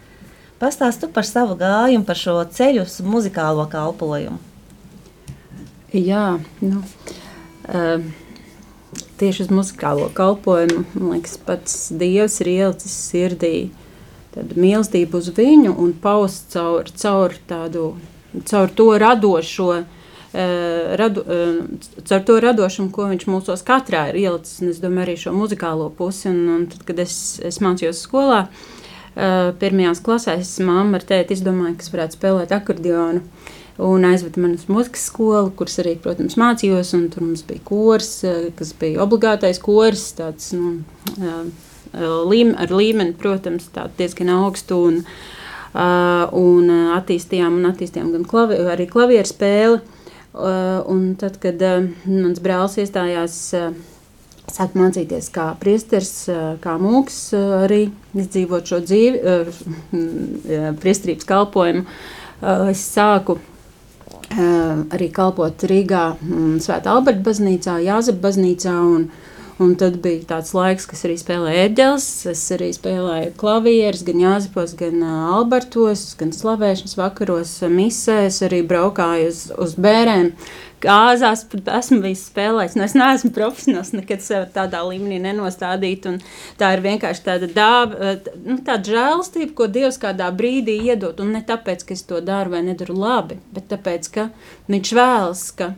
Pastāstu 0.57 1.11
par 1.13 1.29
savu 1.29 1.59
gājumu, 1.59 2.07
par 2.09 2.17
šo 2.17 2.39
ceļu 2.57 2.87
uz 2.87 2.97
muzikālo 3.05 3.67
kalpojumu. 3.69 4.41
Jā, 5.93 6.39
nu, 6.65 6.81
uh, 7.69 8.01
tieši 9.21 9.45
uz 9.45 9.53
muzikālo 9.53 10.09
kalpojumu, 10.17 10.87
man 10.97 11.19
liekas, 11.19 11.37
pats 11.37 11.91
Dievs 11.93 12.41
ir 12.41 12.55
ielicis 12.55 12.97
sirdī 13.11 13.55
mīlestību 14.37 15.21
uz 15.21 15.29
viņu 15.37 15.77
un 15.77 15.93
paust 16.01 16.49
caur, 16.57 16.89
caur 16.97 17.37
tādu, 17.49 17.91
caur 18.47 18.73
to 18.75 18.91
radošo 18.99 19.71
Eh, 20.33 20.95
radu, 20.95 21.23
eh, 21.27 21.63
caur 22.03 22.23
to 22.23 22.35
radošumu, 22.43 22.91
ko 22.91 23.07
viņš 23.07 23.23
mūsos 23.31 23.63
katrā 23.65 24.09
ir 24.11 24.17
ielicis, 24.21 24.59
un 24.61 24.73
es 24.73 24.81
domāju 24.83 25.05
arī 25.05 25.13
šo 25.17 25.31
muzikālo 25.33 25.87
pusi. 25.95 26.27
Un, 26.29 26.41
un 26.53 26.65
tad, 26.67 26.83
kad 26.85 26.99
es, 26.99 27.39
es 27.47 27.57
mācījos 27.63 28.01
skolā, 28.03 28.41
eh, 29.15 29.53
pirmajās 29.61 30.03
klasēs, 30.03 30.51
mamma 30.67 30.99
ar 30.99 31.07
tēti 31.07 31.33
izdomāja, 31.37 31.77
kas 31.79 31.93
varētu 31.93 32.19
spēlēt 32.19 32.51
akordionu. 32.53 33.23
Un 33.87 34.05
aizveda 34.09 34.41
mani 34.41 34.59
uz 34.59 34.67
mūzikas 34.69 35.07
skolu, 35.09 35.53
kuras 35.55 35.79
arī, 35.81 35.95
protams, 36.01 36.35
mācījos. 36.35 36.93
Tur 37.13 37.23
mums 37.23 37.43
bija 37.45 37.61
kurs, 37.63 38.11
kas 38.57 38.73
bija 38.73 39.03
obligātais 39.05 39.61
kurs, 39.61 40.11
tāds 40.17 40.49
nu, 40.57 40.79
līme, 42.01 42.55
ar 42.57 42.73
līmeni, 42.73 43.13
protams, 43.13 43.69
diezgan 43.97 44.33
augstu. 44.33 44.81
Un, 44.89 45.03
Uh, 45.05 45.36
un 45.75 46.71
attīstījām, 46.95 47.59
un 47.59 47.69
attīstījām 47.71 48.13
gan 48.15 48.25
klavi, 48.27 48.59
arī 48.73 48.87
klavieru 48.91 49.29
spēli. 49.29 49.79
Uh, 50.37 50.83
un 50.85 51.15
tad, 51.17 51.39
kad 51.41 51.57
mans 52.05 52.41
brālis 52.43 52.75
iestājās, 52.83 53.37
sāk 54.53 54.75
mācīties 54.77 55.31
kā 55.33 55.47
priesteris, 55.57 56.27
uh, 56.29 56.59
kā 56.61 56.75
mūks, 56.77 57.31
arī 57.63 57.87
izdzīvot 58.13 58.69
šo 58.69 58.83
dzīvi, 58.85 59.21
uh, 59.23 60.67
priesterības 60.77 61.25
kalpojumu. 61.25 61.87
Es 62.69 62.83
sāku 62.93 63.39
arī 64.93 65.07
kalpot 65.09 65.63
Rīgā, 65.71 66.03
mm, 66.21 66.59
Svētā 66.61 66.93
Alberta 66.93 67.23
baznīcā, 67.25 67.79
Jāzep 67.81 68.19
baznīcā. 68.21 68.75
Un, 68.77 69.07
un 69.63 69.73
tad 69.79 69.97
bija 70.03 70.25
tāds 70.29 70.53
laiks, 70.57 70.85
kas 70.89 71.03
arī 71.07 71.17
spēlēja 71.19 71.65
eģeles. 71.69 72.07
Es 72.33 72.43
arī 72.55 72.69
spēlēju 72.75 73.33
klavierus, 73.39 74.05
gan 74.07 74.21
Jāzepos, 74.21 74.75
gan 74.77 75.01
Albertos, 75.07 76.11
gan 76.19 76.35
slavēšanas 76.35 76.97
vakaros, 76.99 77.57
misēs, 77.73 78.43
arī 78.47 78.63
braukāju 78.67 79.31
uz, 79.31 79.43
uz 79.57 79.77
bērēm. 79.81 80.33
Kāzās 80.77 81.41
pat 81.49 81.71
esmu 81.79 82.03
bijis 82.03 82.27
spēlējis. 82.29 82.75
Nu, 82.77 82.83
es 82.85 82.93
neesmu 82.93 83.31
profesionāls, 83.33 83.95
nekad 83.97 84.21
sevi 84.21 84.45
tādā 84.53 84.83
līmenī 84.85 85.17
nenostādīt. 85.23 86.05
Tā 86.59 86.69
ir 86.75 86.83
vienkārši 86.85 87.23
tāda 87.25 87.49
dāva, 87.49 88.11
nu, 88.45 88.59
tāda 88.61 88.93
žēlastība, 88.93 89.55
ko 89.57 89.65
Dievs 89.73 89.97
kādā 90.03 90.29
brīdī 90.37 90.77
iedod. 90.91 91.17
Un 91.25 91.33
ne 91.33 91.41
tāpēc, 91.41 91.81
ka 91.81 91.97
es 91.97 92.05
to 92.05 92.21
daru 92.21 92.53
vai 92.53 92.61
nedaru 92.69 92.93
labi, 92.93 93.39
bet 93.57 93.71
tāpēc, 93.73 94.11
ka 94.13 94.29
Viņš 94.67 94.89
vēlas, 94.97 95.41
ka 95.55 95.69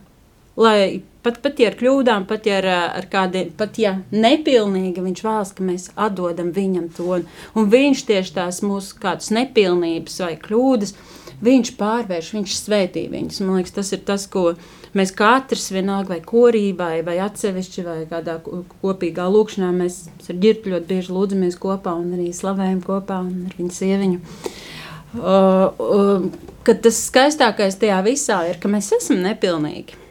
lai 0.59 1.01
pat, 1.23 1.39
pat 1.43 1.59
ja 1.59 1.69
ar 1.71 1.77
kļūdām, 1.79 2.25
pat 2.29 2.47
ja 2.47 2.59
ar, 2.61 2.67
ar 2.99 3.07
kādiem, 3.11 3.53
pat 3.57 3.79
ja 3.81 3.97
nepilnīgi, 4.11 5.03
viņš 5.03 5.23
vēlas, 5.25 5.53
ka 5.55 5.65
mēs 5.65 5.89
atdodam 5.99 6.51
viņam 6.55 6.89
to. 6.95 7.21
Un 7.57 7.71
viņš 7.71 8.03
tieši 8.09 8.35
tās 8.37 8.61
mūsu 8.65 8.99
kādas 9.01 9.31
nepilnības 9.35 10.19
vai 10.23 10.35
kļūdas, 10.41 10.95
viņš 11.45 11.73
pārvērš, 11.79 12.33
viņš 12.35 12.57
svētī 12.59 13.05
viņas. 13.11 13.41
Man 13.45 13.59
liekas, 13.59 13.75
tas 13.77 13.93
ir 13.95 14.03
tas, 14.07 14.27
ko 14.31 14.53
mēs 14.97 15.13
katrs 15.15 15.69
vienalga 15.71 16.15
vai 16.15 16.21
korībā, 16.25 16.91
vai 17.07 17.19
atsevišķi, 17.23 17.85
vai 17.85 17.99
kādā 18.09 18.39
kopīgā 18.43 19.27
lūkšanā, 19.31 19.71
mēs 19.75 20.01
ar 20.27 20.41
ģirtu 20.43 20.73
ļoti 20.73 20.89
bieži 20.89 21.15
lūdzamies 21.15 21.59
kopā 21.61 21.95
un 21.99 22.17
arī 22.17 22.31
slavējam 22.35 22.83
kopā 22.85 23.21
un 23.27 23.47
ar 23.47 23.55
viņu 23.59 23.75
sieviņu. 23.79 24.21
Uh, 25.09 25.79
uh, 25.81 26.27
tas 26.69 26.99
skaistākais 27.07 27.79
tajā 27.81 28.03
visā 28.05 28.43
ir, 28.51 28.59
ka 28.61 28.69
mēs 28.69 28.91
esam 28.99 29.23
nepilnīgi. 29.23 30.08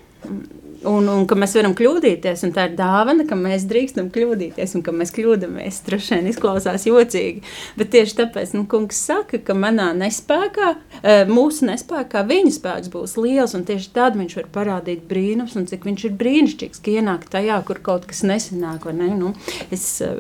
Un, 0.87 1.09
un 1.11 1.25
ka 1.27 1.35
mēs 1.35 1.57
varam 1.59 1.73
kļūdīties, 1.75 2.45
tā 2.55 2.69
ir 2.69 2.75
dāvana, 2.79 3.25
ka 3.27 3.35
mēs 3.38 3.64
drīkstam 3.67 4.12
kļūdīties, 4.14 4.77
un 4.79 4.85
ka 4.87 4.93
mēs 4.95 5.11
kļūdāmies. 5.17 5.81
Droši 5.88 6.14
vien 6.14 6.29
izklausās 6.31 6.85
jocīgi, 6.87 7.43
bet 7.81 7.91
tieši 7.95 8.14
tāpēc 8.21 8.53
nu, 8.55 8.62
kungs 8.71 9.01
saka, 9.09 9.41
ka 9.43 9.57
manā 9.59 9.88
nespējā, 9.99 10.69
e, 11.03 11.17
mūsu 11.31 11.67
nespējā, 11.67 12.23
viņa 12.29 12.53
spēks 12.55 12.93
būs 12.95 13.17
liels, 13.19 13.57
tieši 13.59 13.91
tad 13.97 14.19
viņš 14.21 14.37
var 14.38 14.47
parādīt 14.55 15.03
brīnums, 15.11 15.57
un 15.59 15.67
cik 15.67 15.88
viņš 15.88 16.07
ir 16.07 16.14
brīnišķīgs, 16.21 16.83
ka 16.85 16.95
ienāk 16.95 17.27
tajā, 17.33 17.59
kur 17.67 17.83
kaut 17.83 18.07
kas 18.07 18.23
nesanāk. 18.23 18.87
Ne? 18.95 19.11
Nu, 19.19 19.35
es, 19.75 19.88
e, 20.05 20.12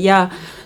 jā, 0.00 0.22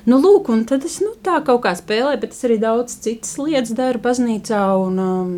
nu, 0.06 0.22
lūk, 0.22 0.52
un 0.54 0.62
tad 0.70 0.86
es 0.86 1.00
nu, 1.02 1.16
tā 1.26 1.40
kaut 1.42 1.64
kā 1.66 1.74
spēlēju, 1.78 2.22
bet 2.22 2.38
es 2.38 2.46
arī 2.46 2.62
daudz 2.62 2.94
citas 3.02 3.34
lietas 3.42 3.74
daru 3.74 4.06
baznīcā. 4.06 4.62
Un, 4.86 5.02
um, 5.02 5.36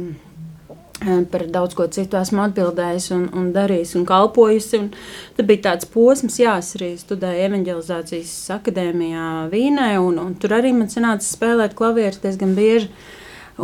par 1.30 1.46
daudz 1.50 1.74
ko 1.76 1.86
citu 1.90 2.18
esmu 2.20 2.44
atbildējis 2.46 3.10
un, 3.16 3.24
un 3.36 3.50
darījis 3.54 3.94
un 3.98 4.06
kalpojusi. 4.08 4.80
Un 4.80 4.92
tad 5.36 5.48
bija 5.48 5.66
tāds 5.70 5.88
posms, 5.90 6.38
jā, 6.40 6.54
es 6.62 6.74
arī 6.78 6.94
studēju 7.00 7.48
evanģelizācijas 7.48 8.32
akadēmijā 8.58 9.26
Vīnē, 9.52 9.90
un, 10.02 10.22
un 10.22 10.38
tur 10.40 10.56
arī 10.60 10.72
man 10.76 10.90
sanāca 10.92 11.26
spēlēt 11.26 11.76
klavierus 11.78 12.22
diezgan 12.24 12.56
bieži. 12.58 12.90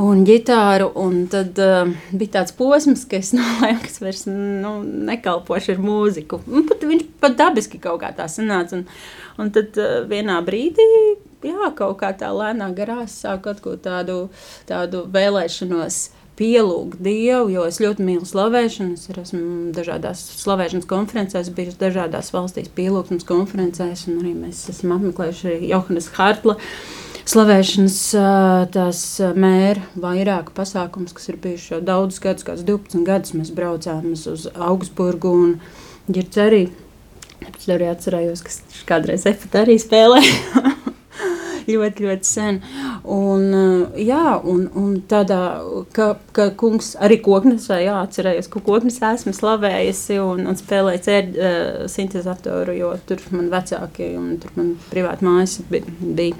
Un 0.01 0.21
ģitāru, 0.23 0.85
un 1.03 1.25
tad 1.27 1.57
uh, 1.59 1.89
bija 2.15 2.37
tāds 2.37 2.55
posms, 2.55 3.03
ka 3.11 3.19
es 3.19 3.33
nolēmu, 3.39 3.81
ka 3.83 3.89
es 3.91 3.99
vairs 3.99 4.23
nu, 4.29 4.77
nekalpošu 5.09 5.75
ar 5.75 5.81
mūziku. 5.83 6.39
Un 6.47 6.69
pat, 6.69 6.85
viņš 6.87 7.09
pat 7.23 7.35
dabiski 7.41 7.81
kaut 7.83 7.99
kā 8.05 8.13
tā 8.15 8.29
sanāca. 8.31 8.79
Un, 8.79 8.87
un 9.43 9.51
tad 9.55 9.75
uh, 9.83 10.05
vienā 10.07 10.39
brīdī 10.47 10.87
jā, 11.43 11.73
kaut 11.75 11.99
kā 12.05 12.13
tā 12.15 12.31
lēnā 12.35 12.71
garā 12.77 13.03
sāku 13.11 13.51
atgūt 13.51 13.83
tādu, 13.89 14.21
tādu 14.69 15.05
vēlēšanos 15.11 16.01
pielūgt 16.41 17.03
Dievu, 17.05 17.51
jo 17.53 17.67
es 17.69 17.81
ļoti 17.83 18.05
mīlu 18.07 18.27
slavēšanu. 18.29 18.97
Es 18.97 19.11
esmu 19.13 19.75
dažādās 19.77 20.23
slavēšanas 20.41 20.89
konferencēs, 20.89 21.53
bijusi 21.57 21.81
dažādās 21.81 22.33
valstīs, 22.35 22.73
pielūgsmes 22.77 23.29
konferencēs, 23.29 24.07
un 24.09 24.23
arī 24.23 24.35
mēs 24.39 24.65
esam 24.73 24.97
apmeklējuši 24.97 25.49
arī 25.51 25.71
Johannes 25.75 26.11
Hartla. 26.17 26.57
Slavēšanas 27.31 27.99
tās 28.75 29.05
mēra 29.39 29.85
vairāku 30.01 30.55
pasākumus, 30.57 31.15
kas 31.15 31.31
ir 31.31 31.39
bijuši 31.43 31.75
jau 31.77 31.81
daudzus 31.85 32.23
gadus, 32.25 32.47
kāds 32.49 32.65
12 32.67 33.05
gadus. 33.07 33.37
Mēs 33.37 33.53
braucām 33.55 34.15
uz 34.17 34.49
Augsburgu 34.57 35.35
un 35.45 35.57
arī. 36.11 36.65
Es 37.51 37.69
arī 37.73 37.87
atcerējos, 37.89 38.43
ka 38.45 38.57
kādreiz 38.89 39.29
Efta 39.29 39.63
arī 39.63 39.79
spēlēja. 39.81 40.65
ļoti, 41.73 42.07
ļoti 42.07 42.29
sen. 42.29 42.61
Un, 43.05 43.47
eh, 43.57 44.03
jā, 44.07 44.37
un, 44.45 44.67
un 44.79 44.99
tādā, 45.11 45.41
ka, 45.97 46.13
ka 46.37 46.51
kungs 46.61 46.95
arī 47.03 47.21
koknesē, 47.25 47.81
jā, 47.85 47.97
atcerējos, 48.05 48.51
ka 48.53 48.63
koknes 48.67 49.01
esmu 49.11 49.35
slavējusi 49.37 50.21
un, 50.25 50.45
un 50.51 50.59
spēlēju 50.59 51.05
cēr 51.07 51.31
uh, 51.31 51.83
sintezatoru, 51.91 52.77
jo 52.79 52.93
tur 53.09 53.23
man 53.35 53.51
vecāki 53.53 54.13
un 54.19 54.37
tur 54.43 54.55
man 54.59 54.75
privāti 54.91 55.27
mājas 55.27 55.59
bija. 55.71 56.37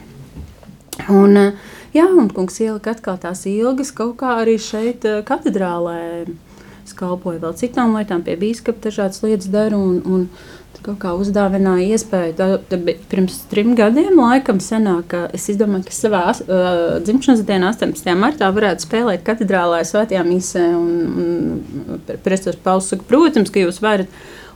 Un, 1.11 1.37
uh, 1.39 1.73
jā, 1.97 2.07
un 2.13 2.29
kungs 2.35 2.61
ielika 2.61 2.95
atkal 2.95 3.19
tās 3.21 3.47
ilgas 3.49 3.95
kaut 3.97 4.19
kā 4.21 4.39
arī 4.43 4.59
šeit 4.61 5.07
katedrālē. 5.27 6.01
Es 6.81 6.97
kalpoju 6.97 7.39
vēl 7.43 7.53
citām 7.55 7.93
lietām, 7.95 8.25
pie 8.27 8.35
bīskapa 8.41 8.89
dažādas 8.89 9.23
lietas 9.23 9.51
daru. 9.53 9.79
Un, 9.79 10.01
un, 10.11 10.25
kaut 10.85 10.99
kā 11.03 11.13
uzdāvināja 11.19 11.97
iespēju. 11.97 12.35
Tā, 12.39 12.49
tā 12.71 12.79
pirms 13.11 13.39
trim 13.51 13.75
gadiem, 13.79 14.19
laikam, 14.19 14.61
senāk. 14.65 15.15
Es 15.37 15.49
domāju, 15.61 15.87
ka 15.89 15.97
savā 15.97 16.23
uh, 16.33 16.99
dzimšanas 17.05 17.45
dienā, 17.49 17.73
18. 17.75 18.11
martā, 18.19 18.51
varētu 18.55 18.87
spēlēt 18.87 19.25
katedrālē 19.27 19.83
svētajā 19.89 20.25
misē. 20.27 20.67
Un, 20.77 20.93
un 21.15 22.03
Prestos 22.25 22.59
saka, 22.87 23.07
protams, 23.09 23.53
ka 23.53 23.65
jūs 23.65 23.83
varat. 23.85 24.11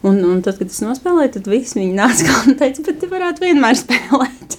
Un, 0.04 0.18
un 0.28 0.42
tad, 0.44 0.58
kad 0.60 0.68
es 0.68 0.82
nospēlēju, 0.84 1.32
tad 1.38 1.46
viss 1.48 1.76
viņi 1.78 1.96
nāca 1.96 2.34
un 2.44 2.58
teica, 2.60 2.82
bet 2.90 3.00
tu 3.00 3.08
varētu 3.08 3.46
vienmēr 3.46 3.78
spēlēt. 3.80 4.58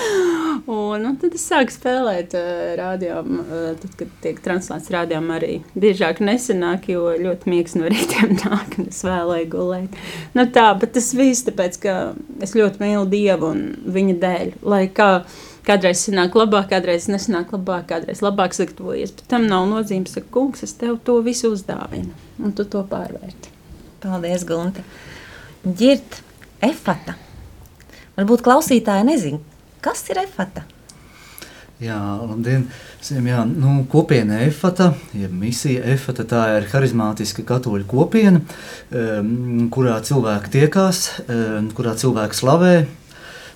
Un, 0.70 1.02
un 1.02 1.16
tad 1.18 1.32
es 1.34 1.42
sāku 1.50 1.72
spēlēt 1.74 2.34
uh, 2.38 2.76
radio, 2.78 3.24
uh, 3.26 3.72
tad, 3.80 3.94
kad 3.98 4.10
tiek 4.22 4.36
translēts 4.44 4.92
radio 4.94 5.18
arī 5.34 5.56
biežāk 5.74 6.20
nesenāk, 6.22 6.86
jo 6.92 7.08
ļoti 7.18 7.50
miegs 7.50 7.74
no 7.74 7.90
rītiem 7.90 8.36
nāk, 8.44 8.76
un 8.78 8.86
es 8.92 9.00
vēlēju 9.02 9.48
gulēt. 9.50 9.98
Nu 10.38 10.46
tā, 10.54 10.68
bet 10.78 10.94
tas 10.94 11.10
viss 11.18 11.42
tāpēc, 11.48 11.80
ka 11.82 11.96
es 12.46 12.54
ļoti 12.54 12.84
mīlu 12.84 13.10
Dievu 13.10 13.50
un 13.50 13.66
viņa 13.98 14.16
dēļ, 14.22 14.54
lai 14.62 14.84
kā 14.94 15.10
kādreiz 15.66 16.06
sanāk 16.06 16.38
labāk, 16.38 16.70
kādreiz 16.70 17.10
nesanāk 17.10 17.50
labāk, 17.56 17.88
kādreiz 17.90 18.22
labāk 18.22 18.54
sagatavojies, 18.54 19.16
bet 19.18 19.26
tam 19.34 19.50
nav 19.50 19.66
nozīmes, 19.74 20.14
ka 20.20 20.34
kungs, 20.38 20.62
es 20.62 20.78
tev 20.78 21.00
to 21.02 21.18
visu 21.26 21.50
uzdāvinu, 21.50 22.14
un 22.38 22.54
tu 22.54 22.62
to 22.62 22.86
pārvērti. 22.86 23.56
Paldies, 24.06 24.46
Gunte. 24.46 24.86
Ģirt, 25.66 26.22
efata. 26.62 27.18
Varbūt 28.14 28.46
klausītāji 28.46 29.10
nezin, 29.10 29.42
Kas 29.80 30.04
ir 30.12 30.20
efata? 30.20 30.66
Jā, 31.80 31.96
labdien! 32.20 32.66
Jā, 33.08 33.40
nu, 33.48 33.78
kopiena 33.88 34.42
efata, 34.44 34.90
ja 35.16 35.30
misija 35.32 35.80
efata, 35.94 36.26
tā 36.28 36.42
ir 36.58 36.66
harizmātiska 36.68 37.46
katoļu 37.48 37.86
kopiena, 37.88 38.42
um, 38.92 39.70
kurā 39.72 39.96
cilvēki 40.04 40.52
tiekās, 40.58 41.00
um, 41.24 41.70
kurā 41.76 41.96
cilvēki 41.96 42.36
slavē 42.36 42.74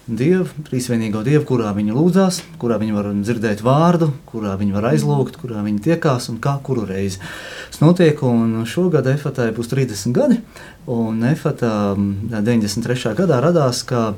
Dievu, 0.04 0.48
trīsvienīgo 0.66 1.20
Dievu, 1.24 1.44
kurā 1.48 1.70
viņi 1.76 1.92
lūdzās, 1.96 2.42
kurā 2.60 2.80
viņi 2.80 2.96
var 2.96 3.12
dzirdēt 3.20 3.60
vārdu, 3.64 4.10
kurā 4.28 4.56
viņi 4.60 4.74
var 4.74 4.90
aizlūgt, 4.94 5.38
kurā 5.40 5.60
viņi 5.64 5.84
tiekās 5.84 6.32
un 6.32 6.40
kā 6.44 6.58
kuru 6.64 6.88
reizi. 6.88 7.20
Tas 7.72 7.80
notiek, 7.84 8.20
un 8.24 8.66
šogad 8.68 9.08
efatai 9.12 9.52
būs 9.56 9.72
30 9.72 10.16
gadi, 10.16 10.40
un 10.92 11.24
efata 11.28 11.92
93. 11.96 13.12
gadā 13.20 13.44
radās 13.44 13.84
kā 13.88 14.14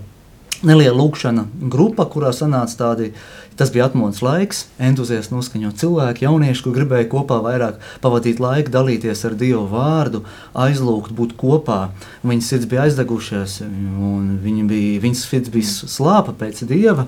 neliela 0.64 0.96
lūkšana 0.96 1.46
grupa, 1.72 2.06
kurā 2.08 2.30
sanāca 2.34 2.76
tādi, 2.78 3.10
tas 3.56 3.70
bija 3.72 3.86
atmodas 3.88 4.20
laiks, 4.24 4.62
entuziasti 4.82 5.32
noskaņot 5.34 5.78
cilvēki, 5.80 6.24
jaunieši, 6.26 6.62
kur 6.64 6.74
gribēja 6.76 7.08
kopā 7.12 7.38
vairāk 7.44 7.78
pavadīt 8.04 8.40
laiku, 8.42 8.72
dalīties 8.72 9.24
ar 9.28 9.36
Dievu 9.40 9.64
vārdu, 9.70 10.22
aizlūgt, 10.56 11.14
būt 11.16 11.36
kopā. 11.40 11.78
Viņas 12.26 12.50
sirds 12.52 12.68
bija 12.70 12.86
aizdegušās, 12.86 13.58
un 13.66 14.34
viņi 14.44 14.66
bija, 14.70 14.98
viņas 15.04 15.24
sirds 15.28 15.52
bija 15.52 15.92
slāpa 15.96 16.36
pēc 16.36 16.64
Dieva, 16.68 17.06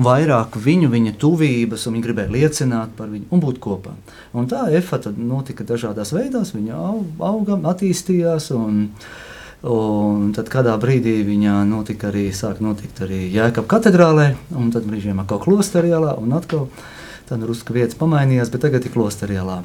vairāk 0.00 0.56
viņu, 0.56 0.92
viņa 0.92 1.16
tuvības, 1.20 1.86
un 1.86 1.98
viņi 1.98 2.06
gribēja 2.08 2.36
liecināt 2.36 2.96
par 2.96 3.12
viņu 3.12 3.28
un 3.32 3.44
būt 3.44 3.60
kopā. 3.62 3.92
Un 4.32 4.48
tā 4.48 4.64
efata 4.72 5.12
notika 5.16 5.66
dažādās 5.68 6.14
veidās, 6.16 6.54
viņa 6.56 6.80
auga, 7.20 7.60
attīstījās, 7.74 8.48
un 8.56 8.88
Un 9.62 10.32
tad 10.34 10.48
kādā 10.50 10.72
brīdī 10.82 11.20
viņa 11.22 11.60
notika 11.68 12.08
arī, 12.10 12.24
sāk 12.34 12.58
notikt 12.64 13.04
arī 13.04 13.28
Jēkab 13.30 13.68
katedrālē, 13.70 14.32
un 14.58 14.72
tad 14.74 14.88
brīžiem 14.88 15.20
atkal 15.22 15.38
klosterī 15.44 15.92
un 15.94 16.34
atkal. 16.34 16.66
Tad 17.28 17.44
Ruska 17.46 17.72
vietas 17.72 17.94
pamainījās, 18.00 18.50
bet 18.50 18.64
tagad 18.66 18.84
ir 18.84 18.92
klosterielā. 18.92 19.62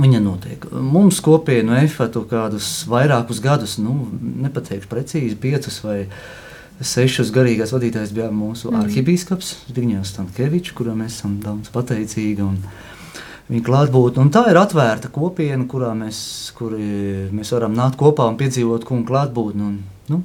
Viņa 0.00 0.20
notiek. 0.22 0.64
Mums 0.70 1.18
kopienu 1.20 1.74
efektu 1.76 2.22
kādus 2.30 2.86
vairākus 2.88 3.42
gadus, 3.42 3.76
nu, 3.82 4.06
nepateikšu 4.46 4.88
precīzi, 4.88 5.36
piecus 5.36 5.80
vai 5.84 6.04
sešus 6.80 7.32
garīgās 7.34 7.74
vadītājs 7.74 8.14
bija 8.16 8.30
mūsu 8.32 8.70
mm. 8.70 8.84
arhibīskaps 8.84 9.50
Zbigņevs 9.68 10.14
Stankievičs, 10.14 10.72
kuram 10.78 11.02
mēs 11.02 11.18
esam 11.18 11.36
daudz 11.44 11.72
pateicīgi. 11.74 12.46
Un, 12.46 12.62
viņa 13.50 13.66
klātbūtne. 13.66 14.28
Tā 14.32 14.44
ir 14.52 14.60
atvērta 14.60 15.10
kopiena, 15.12 15.66
kurā 15.70 15.90
mēs, 15.98 16.20
mēs 17.34 17.54
varam 17.56 17.74
nākt 17.76 17.98
kopā 18.00 18.28
un 18.30 18.38
piedzīvot 18.40 18.86
kungu 18.88 19.08
klātbūtni. 19.10 19.72
Nu, 20.10 20.20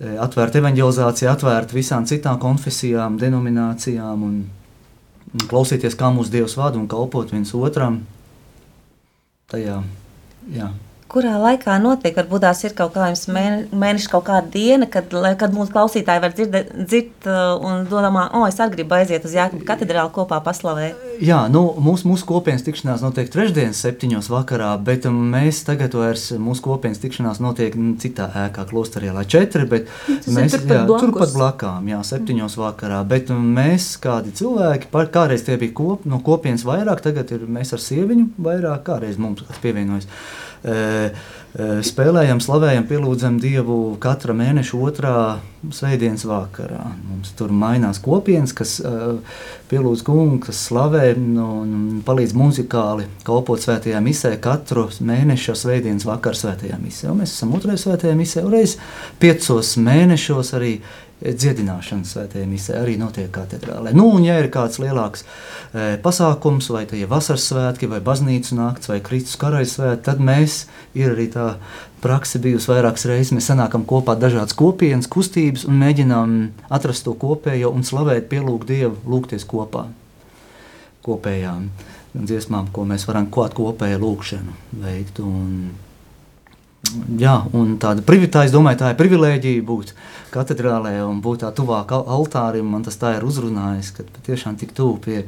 e, 0.00 0.14
atvērta 0.24 0.60
evanģelizācija, 0.62 1.34
atvērta 1.36 1.76
visām 1.76 2.08
citām 2.08 2.40
konfesijām, 2.42 3.18
denominācijām 3.20 4.24
un, 4.28 4.40
un 5.34 5.46
klausīties, 5.50 5.98
kā 6.00 6.10
mūsu 6.14 6.32
Dievs 6.34 6.56
vada 6.60 6.80
un 6.80 6.88
kalpot 6.90 7.32
viens 7.34 7.52
otram. 7.58 8.02
Tajā, 9.52 9.78
jā 10.56 10.72
kurā 11.14 11.34
laikā 11.38 11.76
notiek. 11.82 12.16
Varbūt 12.18 12.44
tās 12.44 12.62
ir 12.66 12.74
kaut 12.76 12.94
kāds 12.96 13.26
mēnesis, 13.30 14.10
kaut 14.10 14.26
kāda 14.28 14.50
diena, 14.50 14.88
kad, 14.90 15.12
kad 15.40 15.54
mūsu 15.54 15.72
klausītāji 15.74 16.22
var 16.24 16.34
dzirdēt, 16.34 16.72
dzird 16.84 17.28
uh, 17.30 17.54
un 17.62 17.86
domā, 17.90 18.26
o, 18.34 18.44
es 18.48 18.58
arī 18.62 18.80
gribu 18.80 18.98
aiziet 18.98 19.26
uz 19.26 19.36
Jāekaba 19.36 19.68
katedrālu 19.72 20.12
kopā 20.14 20.40
paslavēt. 20.44 21.00
Jā, 21.22 21.44
nu, 21.52 21.62
mūsu, 21.78 22.08
mūsu 22.10 22.26
kopienas 22.26 22.64
tikšanās 22.66 23.04
notiek 23.04 23.30
trešdienas 23.30 23.82
septiņos 23.84 24.30
vakarā, 24.32 24.72
bet 24.82 25.06
um, 25.10 25.20
mēs 25.34 25.62
tagad 25.66 25.94
vairs 25.94 26.26
mūsu 26.42 26.64
kopienas 26.64 27.02
tikšanās 27.02 27.40
notiek 27.44 27.76
citā 28.02 28.26
ēkā, 28.46 28.66
klosterī, 28.70 29.12
lai 29.14 29.26
četri, 29.30 29.68
bet 29.70 29.90
mēs 30.36 30.56
turpat, 30.56 30.74
jā, 30.74 31.00
turpat 31.04 31.36
blakām, 31.36 31.90
jā, 31.92 32.00
septiņos 32.10 32.58
vakarā, 32.58 33.02
bet 33.08 33.30
um, 33.34 33.44
mēs 33.54 33.92
kādi 34.02 34.34
cilvēki, 34.34 34.90
par, 34.94 35.12
kādreiz 35.14 35.46
tie 35.46 35.58
bija 35.60 35.76
kop, 35.78 36.08
no 36.10 36.18
kopienas 36.24 36.66
vairāk, 36.66 37.04
tagad 37.04 37.30
ir 37.36 37.46
mēs 37.46 37.74
ar 37.76 37.84
sieviņu 37.84 38.32
vairāk, 38.42 38.82
kādreiz 38.88 39.20
mums 39.20 39.46
pievienojas 39.62 40.10
spēlējam, 40.64 42.40
slavējam, 42.42 42.86
pielūdzam 42.88 43.36
Dievu 43.42 43.96
katra 44.02 44.34
mēneša 44.34 44.78
otrā 44.80 45.16
svētdienas 45.70 46.24
vakarā. 46.26 46.80
Mums 47.06 47.30
tur 47.38 47.52
mainās 47.54 48.00
kopienas, 48.02 48.52
kas 48.56 48.80
pielūdz 49.70 50.02
kungu, 50.06 50.40
kas 50.46 50.64
slavē 50.66 51.12
un 51.14 52.00
palīdz 52.06 52.34
muzikāli 52.38 53.06
kalpot 53.26 53.62
svētajā 53.62 54.00
misē 54.04 54.34
katru 54.42 54.88
mēneša 54.98 55.54
svētdienas 55.62 56.08
vakaru 56.08 56.40
svētajā 56.42 56.80
misē. 56.82 57.12
Un 57.12 57.22
mēs 57.22 57.36
esam 57.36 57.54
otrajā 57.54 57.84
svētajā 57.84 58.16
misē, 58.18 58.44
reiz 58.50 58.76
piecos 59.22 59.76
mēnešos 59.78 60.54
arī 60.58 60.78
dziedināšana 61.24 62.04
svētajā 62.04 62.44
misē 62.48 62.76
arī 62.82 62.98
notiek 63.00 63.30
katedrālē. 63.32 63.94
Nu, 63.96 64.10
un, 64.12 64.24
ja 64.26 64.36
ir 64.42 64.50
kāds 64.52 64.76
lielāks 64.82 65.24
e, 65.24 65.96
pasākums, 66.04 66.68
vai 66.74 66.84
tie 66.90 67.00
ir 67.04 67.10
vasaras 67.10 67.46
svētki, 67.48 67.88
vai 67.88 68.02
baznīcas 68.04 68.52
nakts, 68.58 68.90
vai 68.92 69.00
Kristus 69.04 69.40
karaļa 69.40 69.70
svētki, 69.70 70.04
tad 70.10 70.20
mēs 70.20 70.64
ir 70.92 71.14
arī 71.14 71.30
tā 71.32 71.54
praksa 72.04 72.40
bijusi 72.44 72.68
vairākas 72.68 73.08
reizes. 73.08 73.32
Mēs 73.36 73.48
sanākam 73.48 73.86
kopā 73.88 74.18
dažādas 74.20 74.56
kopienas, 74.58 75.08
kustības 75.08 75.64
un 75.70 75.80
mēģinām 75.80 76.38
atrast 76.68 77.06
to 77.08 77.16
kopējo 77.16 77.72
un 77.72 77.86
slavēt, 77.88 78.28
pielūgt 78.32 78.68
Dievu, 78.68 79.00
lūgties 79.08 79.48
kopā 79.48 79.88
kopējām 81.04 81.68
dziesmām, 82.14 82.70
ko 82.72 82.84
mēs 82.88 83.06
varam 83.08 83.26
klāt 83.32 83.56
kopēju 83.56 84.00
lūgšanu 84.00 84.54
veikt. 84.84 85.20
Un, 85.24 85.72
jā, 87.18 87.36
un 87.52 87.76
tāda 87.82 88.04
privitāja, 88.06 88.50
es 88.50 88.54
domāju, 88.54 88.82
tā 88.82 88.92
ir 88.92 89.00
privilēģija 89.00 89.64
būt 89.66 89.94
katedrālē 90.34 90.96
un 91.06 91.20
būt 91.24 91.44
tā 91.44 91.52
tuvāk 91.54 91.92
altārim. 91.94 92.70
Man 92.70 92.86
tas 92.86 92.98
tā 93.00 93.16
ir 93.18 93.26
uzrunājis, 93.26 93.92
ka 93.96 94.06
patiešām 94.16 94.58
tik 94.60 94.74
tuvu 94.76 94.98
pie 95.04 95.26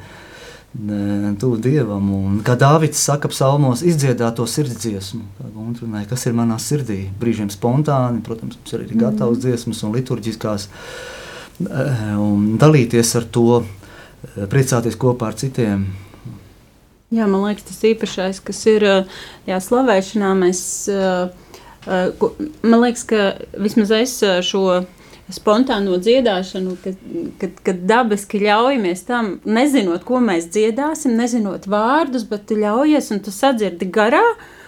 tuvu 1.40 1.57
dievam. 1.62 2.09
Un, 2.12 2.40
kā 2.45 2.57
Dārvids 2.59 3.01
saka, 3.01 3.29
psalmos 3.33 3.83
izdziedāt 3.87 4.37
to 4.37 4.47
sirds 4.47 4.77
dziesmu, 4.83 5.23
kas 6.09 6.27
ir 6.27 6.37
manā 6.37 6.59
sirdī. 6.61 7.07
Brīžiem 7.21 7.51
spontāni, 7.53 8.23
protams, 8.23 8.59
ir 8.73 8.85
arī 8.85 8.99
gatavs 9.01 9.40
dziesmas 9.40 9.83
un 9.85 9.95
liturģiskās, 9.97 10.69
eh, 11.61 12.16
un 12.16 12.59
dalīties 12.59 13.16
ar 13.16 13.25
to, 13.25 13.62
eh, 13.62 14.47
priecāties 14.47 14.97
kopā 14.97 15.29
ar 15.29 15.35
citiem. 15.35 15.87
Jā, 17.11 17.27
man 17.29 17.42
liekas, 17.47 17.62
tas 17.62 17.81
īpašais, 17.83 18.42
kas 18.45 18.66
ir 18.66 18.83
eh, 18.83 19.05
jā, 19.47 19.57
slavēšanā, 19.57 20.35
mēs, 20.37 20.90
man 21.87 22.83
liekas, 22.83 23.07
ka 23.07 23.33
vismaz 23.62 23.92
es 23.94 24.18
šo 24.49 24.83
spontāno 25.33 25.96
dziedāšanu, 25.99 26.77
kad, 26.85 26.99
kad, 27.40 27.57
kad 27.66 27.81
dabiski 27.88 28.40
ļaujamies 28.44 29.03
tam, 29.09 29.33
nezinot, 29.46 30.05
ko 30.07 30.20
mēs 30.22 30.51
dziedāsim, 30.55 31.16
nezinot 31.18 31.66
vārdus, 31.70 32.27
bet 32.31 32.46
tu 32.46 32.59
ļaujies 32.61 33.11
un 33.14 33.25
tu 33.25 33.35
sadzirdi 33.35 33.90
garā. 33.90 34.25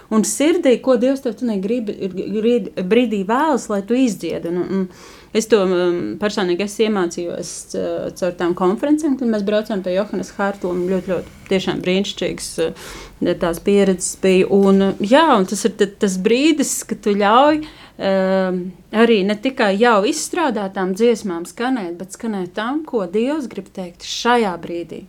Un 0.09 0.23
sirdī, 0.25 0.71
ko 0.81 0.95
Dievs 0.97 1.21
tev 1.21 1.35
grib, 1.61 1.91
brīdī 1.93 3.19
vēlas, 3.29 3.67
lai 3.69 3.83
tu 3.85 3.93
izdziedi. 3.93 4.49
Un, 4.49 4.63
un, 4.65 4.87
Es 5.29 5.45
to 5.45 5.59
um, 5.61 5.97
personīgi 6.17 6.65
es 6.65 6.75
iemācījos 6.81 7.49
uh, 7.77 8.07
caur 8.17 8.33
tām 8.37 8.55
konferencēm, 8.57 9.13
kad 9.19 9.29
mēs 9.29 9.43
braucām 9.45 9.83
pie 9.85 9.93
Johannes 9.93 10.31
Hartluma. 10.33 10.87
Ļoti, 10.89 11.11
ļoti 11.13 11.75
brīnišķīgs 11.85 12.47
uh, 12.65 12.89
tās 13.37 13.61
pieredzes 13.61 14.17
bija. 14.23 14.47
Un, 14.49 14.81
uh, 14.87 15.03
jā, 15.05 15.27
un 15.37 15.45
tas 15.49 15.61
ir 15.69 15.75
tas 16.01 16.17
brīdis, 16.25 16.73
kad 16.89 17.03
tu 17.05 17.13
ļauj 17.13 17.61
um, 17.61 18.59
arī 19.05 19.21
ne 19.29 19.37
tikai 19.37 19.75
jau 19.77 20.01
izstrādātām 20.09 20.97
dziesmām 20.97 21.45
skanēt, 21.49 21.93
bet 22.01 22.17
skanēt 22.17 22.55
tam, 22.57 22.81
ko 22.89 23.05
Dievs 23.05 23.51
grib 23.53 23.69
teikt 23.75 24.09
šajā 24.09 24.57
brīdī. 24.63 25.05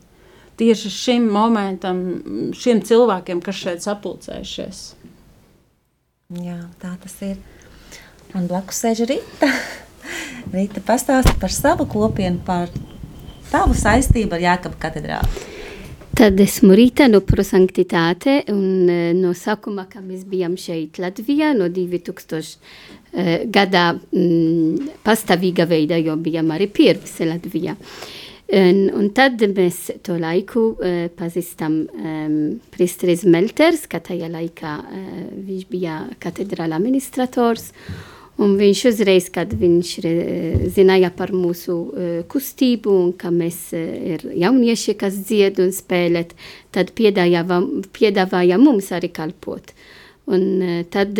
Tieši 0.61 0.92
šim 0.92 1.30
momentam, 1.33 2.02
šiem 2.52 2.85
cilvēkiem, 2.85 3.40
kas 3.40 3.56
šeit 3.56 3.87
sapulcējušies. 3.87 4.83
Jā, 6.44 6.61
tā 6.83 6.92
tas 7.00 7.22
ir. 7.24 7.40
Man 8.35 8.50
blakus 8.52 8.85
sēž 8.85 9.09
Rīta. 9.09 9.48
Rīta 10.50 10.83
pastāsti 10.85 11.37
par 11.40 11.53
savu 11.55 11.87
kopienu, 11.90 12.40
par 12.46 12.70
tavu 13.50 13.76
saistību 13.76 14.37
ar 14.37 14.44
Jākaba 14.44 14.79
katedrāli. 14.81 15.48
Tad 16.20 16.40
esmu 16.42 16.74
Rīta 16.76 17.07
no 17.09 17.22
Prosanktitāte 17.24 18.42
un 18.53 18.90
eh, 18.90 19.12
no 19.16 19.31
sākuma, 19.37 19.87
kad 19.88 20.05
mēs 20.05 20.26
bijām 20.29 20.57
šeit 20.61 20.98
Latvijā, 21.00 21.55
no 21.57 21.70
2000 21.72 22.40
uh, 22.40 23.31
gadā 23.48 23.85
mm, 23.94 24.90
pastāvīga 25.07 25.64
veidā, 25.70 25.96
jo 26.03 26.18
bijām 26.20 26.53
arī 26.53 26.68
pirms 26.68 27.14
Latvijā. 27.24 27.76
Un, 28.50 28.79
un 28.98 29.09
tad 29.14 29.40
mēs 29.55 29.85
to 30.03 30.18
laiku 30.18 30.72
uh, 30.74 31.07
pazīstam 31.16 31.83
um, 31.87 32.38
Pristris 32.74 33.22
Melters, 33.24 33.87
ka 33.88 34.03
tajā 34.05 34.29
laikā 34.29 34.76
uh, 34.83 35.11
viņš 35.46 35.68
bija 35.70 36.00
katedrāla 36.20 36.81
administrators. 36.83 37.70
Mm. 37.70 38.19
Un 38.40 38.55
viņš 38.57 38.81
uzreiz, 38.88 39.26
kad 39.33 39.53
viņš 39.53 39.88
zināja 40.72 41.11
par 41.12 41.35
mūsu 41.37 41.74
kustību 42.33 42.94
un 43.03 43.12
ka 43.20 43.29
mēs 43.35 43.59
ir 43.76 44.24
jaunieši, 44.33 44.96
kas 44.96 45.18
dzied 45.29 45.61
un 45.61 45.74
spēlēt, 45.76 46.33
tad 46.72 46.94
piedāvāja 46.96 48.61
mums 48.62 48.88
arī 48.96 49.12
kalpot. 49.12 49.74
Un 50.31 50.62
tad 50.94 51.18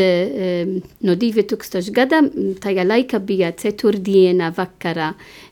no 1.03 1.15
2000 1.19 1.91
gada 1.93 2.21
tajā 2.63 2.85
laikā 2.87 3.19
bija 3.27 3.51
ceturtdiena 3.59 4.53
vakarā 4.55 5.11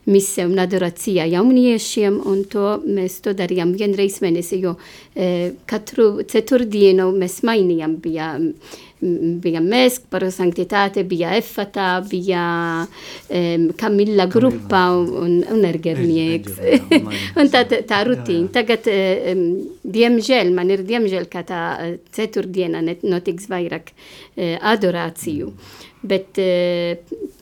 mise 0.09 0.45
un 0.47 0.61
adorācija 0.63 1.25
jauniešiem, 1.27 2.21
un 2.23 2.45
to 2.49 2.77
mēs 2.87 3.19
to 3.25 3.35
darījām 3.35 3.75
vienreiz 3.75 4.21
mēnesi, 4.23 4.61
jo 4.63 4.77
katru 5.67 6.23
ceturtdienu 6.23 7.11
mēs 7.19 7.41
mainījām, 7.43 7.99
bija 7.99 8.37
bija 8.99 9.61
mēs, 9.63 9.99
par 10.11 10.25
sanktitāti, 10.33 11.05
bija 11.07 11.31
Efata, 11.37 11.87
bija 12.09 12.43
um, 12.83 13.69
Kamilla 13.79 14.27
grupa 14.31 14.83
un, 14.99 15.39
un 15.47 15.65
ergernieks. 15.69 16.59
un 17.39 17.51
tā, 17.53 17.63
tā 17.87 18.01
rutīna. 18.07 18.51
Tagad, 18.59 18.89
um, 19.33 19.43
diemžēl, 19.83 20.51
man 20.55 20.73
ir 20.75 20.83
diemžēl, 20.87 21.29
ka 21.31 21.45
tā 21.47 21.63
ceturtdiena 22.15 22.83
notiks 22.83 23.49
vairāk 23.51 23.93
uh, 23.93 24.57
adorāciju. 24.73 25.53
Bet 26.09 26.39
uh, 26.39 27.38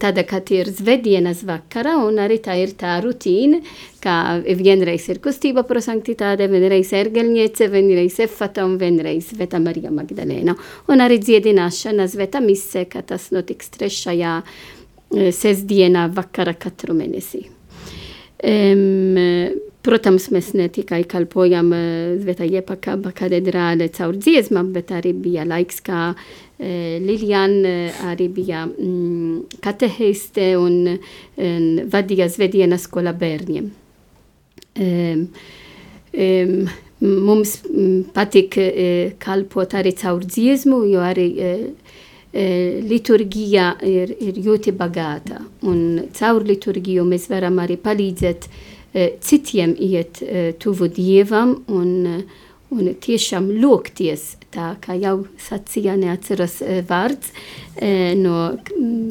tāda, 0.00 0.24
ka 0.24 0.40
tie 0.40 0.62
ir 0.62 0.70
svētdienas 0.72 1.42
vakarā, 1.44 1.96
un 2.06 2.18
arī 2.22 2.38
tā 2.40 2.56
ir 2.56 2.72
tā 2.78 2.96
rutīna, 3.04 3.60
ka 4.00 4.40
vienreiz 4.40 5.08
ir 5.12 5.20
kustība 5.20 5.66
pro 5.68 5.80
sanktitāte, 5.80 6.48
vienreiz 6.48 6.92
ergelniece, 6.96 7.68
vienreiz 7.68 8.18
efata 8.20 8.64
un 8.64 8.78
vienreiz 8.78 9.32
Sveta 9.32 9.60
Marija 9.60 9.92
Magdalēna. 9.92 10.56
Un 10.88 11.04
arī 11.04 11.20
dziedināšana 11.20 12.08
Sveta 12.08 12.40
mise, 12.40 12.86
ka 12.88 13.02
tas 13.02 13.30
notiks 13.30 13.68
trešajā 13.76 14.40
sestdienā 15.12 16.08
vakara 16.14 16.56
katru 16.56 16.96
mēnesi. 16.96 17.44
Um, 18.46 19.16
protams, 19.86 20.26
mēs 20.34 20.50
ne 20.58 20.66
tikai 20.72 21.04
kalpojam 21.08 21.70
Sveta 22.22 22.48
Jepaka 22.48 22.96
katedrāle 23.16 23.86
caur 23.94 24.16
dziesmām, 24.16 24.72
bet 24.74 24.90
arī 24.96 25.12
bija 25.14 25.44
laiks, 25.46 25.80
kā 25.84 26.10
Eh, 26.16 26.45
Lilian 26.58 27.58
eh, 27.68 27.92
arī 28.08 28.30
bija 28.32 28.62
katehēste 29.60 30.54
un 30.56 30.96
vadīja 31.92 32.30
svētdienas 32.32 32.86
skola 32.88 33.12
um, 36.16 36.62
mums 37.00 37.52
patīk 38.16 38.56
uh, 38.60 39.12
kalpot 39.20 39.76
arī 39.76 39.92
caur 40.00 40.24
dziesmu, 40.24 40.80
jo 40.88 41.04
arī 41.04 41.26
uh, 41.36 41.92
liturģija 42.88 43.66
ir, 43.88 44.16
ir 44.20 44.40
ļoti 44.44 44.72
bagāta. 44.76 45.42
Un 45.68 46.08
caur 46.16 46.44
liturģiju 46.44 47.04
mēs 47.08 47.30
varam 47.32 47.60
arī 47.62 47.78
palīdzēt 47.80 48.48
citiem 49.24 49.74
iet 49.80 50.22
tuvu 50.60 50.88
Dievam 50.88 51.50
un, 51.68 52.22
un 52.72 52.90
tiešām 53.00 53.48
lūgties. 53.60 54.22
Tā 54.56 54.70
kā 54.80 54.94
jau 54.96 55.26
sacīja, 55.42 55.98
neatceros 56.00 56.62
vārds 56.88 57.32
no 58.16 58.36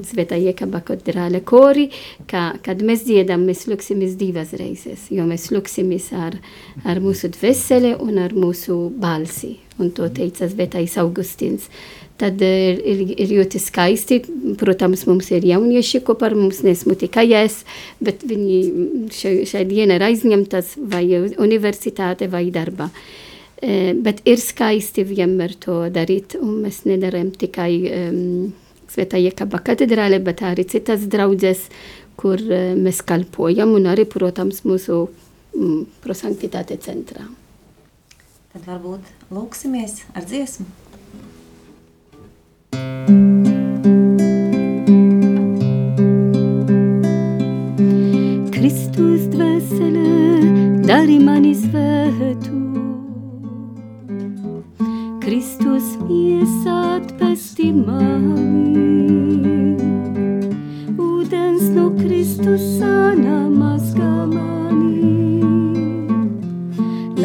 Svētā 0.05 0.39
Jēkaba 0.41 0.79
katedrāle 0.87 1.43
kori, 1.45 1.91
ka, 2.29 2.55
kad 2.65 2.81
mēs 2.85 3.03
dziedam, 3.05 3.43
mēs 3.45 3.67
lūksimies 3.69 4.15
divas 4.17 4.55
reizes, 4.57 5.03
jo 5.13 5.25
mēs 5.29 5.51
lūksimies 5.53 6.07
ar, 6.17 6.39
ar 6.81 7.01
mūsu 7.03 7.29
dvēseli 7.35 7.93
un 8.01 8.17
ar 8.23 8.33
mūsu 8.33 8.87
balsi. 9.01 9.59
Un 9.77 9.91
to 9.93 10.07
teica 10.09 10.47
Svētais 10.49 10.95
Augustīns. 11.01 11.67
Tad 12.17 12.39
ir, 12.47 12.79
ir, 12.87 13.03
ir 13.19 13.33
ļoti 13.35 13.59
skaisti. 13.59 14.21
Protams, 14.57 15.03
mums 15.09 15.29
ir 15.35 15.45
jaunieši 15.45 15.99
kopā 16.07 16.29
ar 16.29 16.37
mums, 16.39 16.63
nesmu 16.65 16.95
tikai 16.97 17.27
es, 17.43 17.59
bet 17.99 18.23
viņi 18.25 19.11
šai, 19.13 19.35
šai 19.51 19.65
dienai 19.67 19.99
ir 19.99 20.07
aizņemtas 20.07 20.77
vai 20.89 21.03
universitāte 21.43 22.31
vai 22.31 22.47
darbā. 22.55 22.87
E, 22.87 23.24
bet 23.61 24.21
ir 24.27 24.41
skaisti 24.41 25.05
vienmēr 25.07 25.55
to 25.63 25.77
darīt, 25.93 26.35
un 26.39 26.61
mēs 26.65 26.83
nedarām 26.89 27.31
tikai 27.31 27.71
um, 27.89 28.53
Svētā 28.91 29.19
Jekaba 29.19 29.59
katedrāle, 29.65 30.19
bet 30.23 30.43
arī 30.45 30.67
citas 30.69 31.07
draudzes, 31.11 31.65
kur 32.19 32.39
uh, 32.39 32.73
mēs 32.77 33.01
kalpojam, 33.07 33.73
un 33.75 33.89
arī, 33.91 34.05
protams, 34.07 34.63
mūsu 34.67 35.05
um, 35.07 35.85
prosanktitāte 36.03 36.77
centrā. 36.83 37.25
Tad 38.55 38.67
varbūt 38.69 39.31
lūksimies 39.35 40.05
ar 40.15 40.23
dziesmu. 40.23 40.67
Kristus 48.55 49.27
dvēsele, 49.35 50.83
dari 50.87 51.19
mani 51.19 51.51
svētu. 51.59 52.44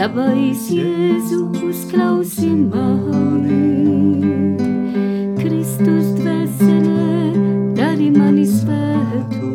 Labais 0.01 0.71
Jēzu 0.73 1.51
uzklausi 1.61 2.49
mani. 2.57 3.59
Kristus 5.37 6.07
dvēsele, 6.17 7.35
dari 7.77 8.09
mani 8.15 8.47
svētu. 8.49 9.51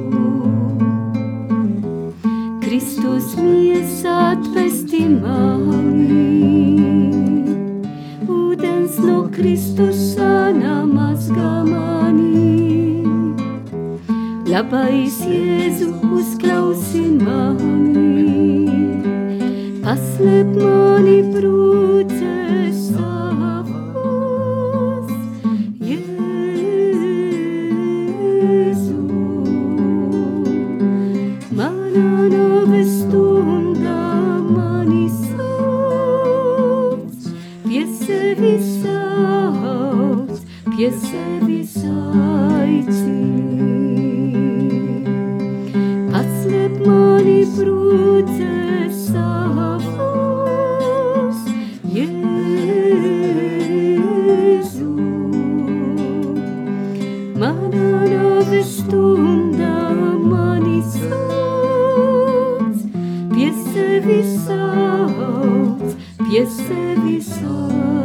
Kristus 2.61 3.33
miesa 3.41 4.13
atvesti 4.35 5.01
mani. 5.17 6.29
Ūdens 8.29 9.01
no 9.01 9.23
Kristus 9.33 9.97
sāna 10.13 10.84
Labais 14.55 15.17
Jēzu 15.19 15.89
uzklausi 16.15 17.01
mani. 17.19 18.69
Paslēp 19.83 20.53
mani 20.55 21.17
brūces 21.33 22.14
mani 46.85 47.41
brūces 47.55 48.97
savus, 49.09 49.85
Jēzu. 51.95 52.85
Mana 57.41 57.89
nove 58.11 58.61
stunda 58.69 59.73
mani 60.21 60.79
sauc, 60.93 62.77
pie 63.33 63.49
sevis 63.65 64.31
sauc, 64.45 65.81
pie 66.21 66.43
sevis 66.53 67.31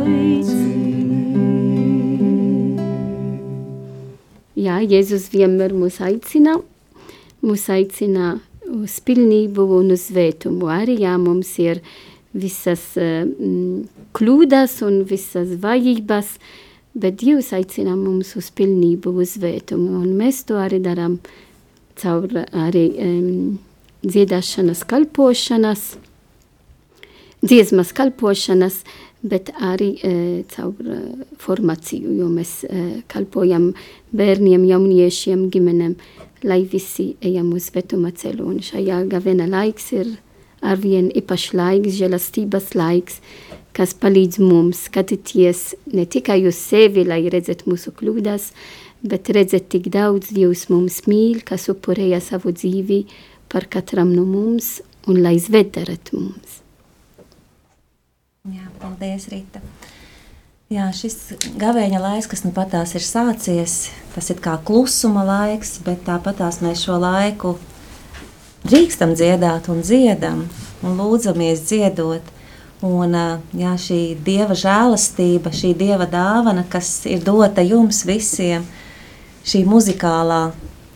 aicini. 0.08 1.24
Jā, 4.56 4.76
Jēzus 4.84 5.24
vienmēr 5.32 5.72
mūs 5.76 5.96
aicina, 6.04 6.54
mūs 7.44 7.64
aicina 7.72 8.40
uz 8.84 8.98
pilnību 9.06 9.66
un 9.80 9.92
uz 9.94 10.08
svētumu. 10.10 10.70
Arī 10.72 11.00
jā, 11.02 11.16
mums 11.20 11.52
ir 11.62 11.82
visas 12.32 12.82
mm, 12.96 13.86
kļūdas 14.16 14.80
un 14.86 15.02
visas 15.08 15.56
vajības, 15.62 16.34
bet 17.00 17.18
Dievs 17.22 17.52
aicina 17.56 17.96
mums 17.98 18.34
uz 18.38 18.50
pilnību, 18.54 19.14
uz 19.22 19.36
svētumu. 19.36 20.00
Un 20.02 20.14
mēs 20.18 20.44
to 20.48 20.58
arī 20.60 20.80
darām 20.82 21.18
caur 22.00 22.30
arī 22.56 22.86
um, 23.02 23.58
dziedāšanas, 24.06 24.84
kalpošanas, 24.88 25.84
dziesmas 27.44 27.92
kalpošanas, 27.96 28.82
bet 29.20 29.50
arī 29.60 29.90
uh, 30.00 30.40
caur 30.54 30.74
uh, 30.80 31.02
formāciju, 31.42 32.14
jo 32.22 32.30
mēs 32.32 32.60
uh, 32.64 33.00
kalpojam 33.12 33.72
bērniem, 34.16 34.64
jauniešiem, 34.70 35.48
ģimenēm, 35.52 35.98
lai 36.46 36.62
visi 36.68 37.14
ejam 37.20 37.52
uz 37.56 37.70
svētuma 37.70 38.12
ceļu. 38.16 38.46
Un 38.52 38.60
šajā 38.64 39.02
gavena 39.10 39.46
laiks 39.50 39.90
ir 39.96 40.12
arvien 40.60 41.10
īpašs 41.16 41.54
laiks, 41.56 41.96
žēlastības 41.98 42.74
laiks, 42.76 43.20
kas 43.76 43.94
palīdz 43.96 44.40
mums 44.42 44.84
skatīties 44.88 45.64
ne 45.94 46.06
tikai 46.06 46.42
uz 46.48 46.58
sevi, 46.58 47.06
lai 47.08 47.22
redzētu 47.32 47.70
mūsu 47.70 47.92
kļūdas, 47.96 48.50
bet 49.06 49.32
redzēt, 49.32 49.70
cik 49.72 49.88
daudz 49.94 50.32
Dievs 50.36 50.68
mums 50.72 51.02
mīl, 51.08 51.40
kas 51.46 51.68
upurēja 51.72 52.20
savu 52.24 52.52
dzīvi 52.52 53.04
par 53.50 53.66
katram 53.72 54.12
no 54.14 54.26
mums 54.28 54.80
un 55.08 55.22
lai 55.24 55.38
svētdarētu 55.40 56.18
mums. 56.18 56.58
Jā, 58.50 58.66
paldies, 58.80 59.28
Rīta. 59.32 59.60
Jā, 60.70 60.84
šis 60.94 61.32
gavēņa 61.58 61.98
laiks, 61.98 62.28
kas 62.30 62.44
nu 62.44 62.52
patās 62.54 62.92
ir 62.94 63.02
sācies, 63.02 63.72
tas 64.14 64.28
ir 64.30 64.36
kā 64.38 64.52
klusuma 64.62 65.24
laiks, 65.26 65.72
bet 65.82 66.04
tāpatās 66.06 66.60
mēs 66.62 66.84
šo 66.86 66.94
laiku 67.02 67.56
drīkstam 68.62 69.16
dziedāt 69.18 69.66
un 69.72 69.80
dziedam 69.82 70.44
un 70.86 70.92
lūdzamies 70.94 71.64
dziedot. 71.66 72.28
Un 72.86 73.16
jā, 73.58 73.72
šī 73.82 73.98
dieva 74.22 74.54
žēlastība, 74.54 75.50
šī 75.50 75.72
dieva 75.80 76.06
dāvana, 76.06 76.62
kas 76.70 77.00
ir 77.10 77.24
dota 77.26 77.64
jums 77.66 78.04
visiem, 78.06 78.62
šī 79.42 79.64
muzikālā 79.66 80.52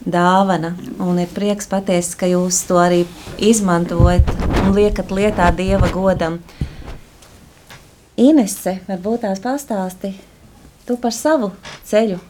dāvana. 0.06 0.76
Un 1.02 1.18
ir 1.18 1.34
prieks 1.34 1.66
patiesi, 1.66 2.14
ka 2.22 2.30
jūs 2.30 2.62
to 2.70 2.78
arī 2.78 3.08
izmantojat 3.42 4.30
un 4.68 4.70
liekat 4.78 5.10
lietā 5.10 5.50
dieva 5.58 5.90
godam. 5.90 6.38
Inese, 8.14 8.76
varbūt 8.86 9.24
tās 9.24 9.40
pastāsti 9.42 10.12
tu 10.86 10.94
par 11.00 11.10
savu 11.14 11.48
ceļu 11.88 12.20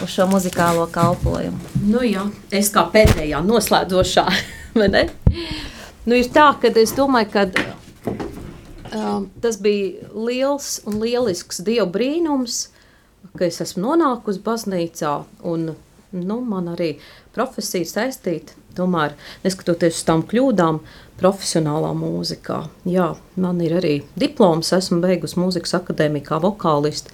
uz 0.00 0.12
šo 0.14 0.24
muzikālo 0.30 0.86
kalpojumu. 0.92 1.58
Nu, 1.84 2.00
jā, 2.06 2.22
es 2.54 2.70
kā 2.72 2.86
pēdējā 2.92 3.42
noslēdzošā? 3.44 4.26
Nu, 6.06 6.14
ir 6.16 6.28
tā, 6.32 6.46
ka 6.62 6.70
es 6.80 6.94
domāju, 6.96 7.26
ka 7.34 7.42
uh, 7.50 9.26
tas 9.42 9.58
bija 9.60 10.06
liels 10.14 10.78
un 10.88 10.96
lielisks 11.02 11.58
Dieva 11.66 11.84
brīnums, 11.90 12.70
ka 13.36 13.44
es 13.48 13.60
esmu 13.60 13.82
nonākusi 13.84 14.40
baznīcā 14.46 15.12
un 15.50 15.72
nu, 16.14 16.38
man 16.40 16.70
arī 16.72 16.94
profesija 17.36 17.88
saistīta. 17.90 18.56
Tomēr, 18.78 19.12
neskatoties 19.44 19.98
uz 19.98 20.06
tām 20.06 20.22
kļūdām, 20.30 20.80
profesionālā 21.20 21.92
mūzikā. 21.96 22.62
Jā, 22.88 23.12
man 23.40 23.60
ir 23.64 23.76
arī 23.78 23.94
diploms, 24.18 24.72
esmu 24.76 25.00
beigusi 25.04 25.38
mūzikas 25.40 25.76
akadēmiju 25.78 26.26
kā 26.26 26.40
vokālists 26.42 27.12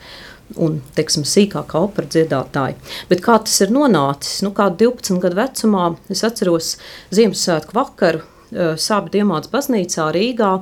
un, 0.63 0.79
teiksim, 0.95 1.25
sīkākā 1.27 1.81
opera 1.89 2.09
dziedātāja. 2.11 2.77
Bet 3.11 3.23
kā 3.25 3.39
tas 3.43 3.59
ir 3.65 3.73
nonācis? 3.75 4.41
Nu, 4.47 4.53
kā 4.55 4.69
12 4.71 5.19
gadu 5.23 5.41
vecumā 5.41 5.89
es 6.13 6.23
atceros 6.27 6.77
Ziemassvētku 7.15 7.77
vakaru, 7.77 8.23
Sāba 8.79 9.11
Diemāts 9.11 9.51
baznīcā 9.51 10.07
Rīgā 10.15 10.53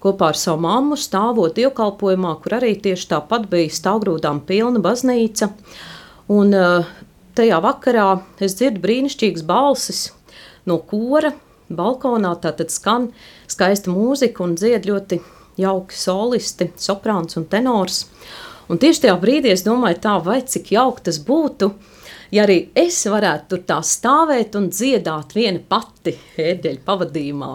kopā 0.00 0.30
ar 0.32 0.38
savu 0.38 0.62
mammu 0.64 0.96
stāvot 0.96 1.56
dievkalpojumā, 1.58 2.32
kur 2.40 2.56
arī 2.56 2.72
tieši 2.80 3.10
tāpat 3.10 3.48
bija 3.50 3.74
stāvgrūdām 3.74 4.40
pilna 4.48 4.80
baznīca. 4.80 5.50
Un 6.32 6.56
tajā 7.36 7.58
vakarā 7.64 8.08
es 8.40 8.56
dzirdu 8.58 8.80
brīnišķīgas 8.84 9.44
balsis 9.46 10.06
no 10.68 10.78
kora, 10.88 11.34
balkonā 11.68 12.34
tātad 12.42 12.72
skan 12.72 13.10
skaista 13.50 13.92
mūzika 13.92 14.44
un 14.44 14.56
dzied 14.58 14.88
ļoti 14.88 15.20
jauki 15.58 15.98
solisti, 15.98 16.70
soprāns 16.78 17.38
un 17.38 17.46
tenors. 17.50 18.04
Un 18.68 18.80
tieši 18.80 19.06
tajā 19.06 19.16
brīdī 19.20 19.52
es 19.54 19.64
domāju, 19.66 20.00
tā 20.04 20.16
vai 20.24 20.42
cik 20.44 20.72
jauki 20.74 21.06
tas 21.08 21.18
būtu, 21.24 21.70
ja 22.36 22.44
arī 22.44 22.58
es 22.76 23.00
varētu 23.08 23.48
tur 23.54 23.62
tā 23.68 23.78
stāvēt 23.84 24.58
un 24.60 24.68
dziedāt 24.72 25.32
viena 25.36 25.62
pati 25.68 26.14
ēdeļu 26.36 26.84
pavadījumā. 26.84 27.52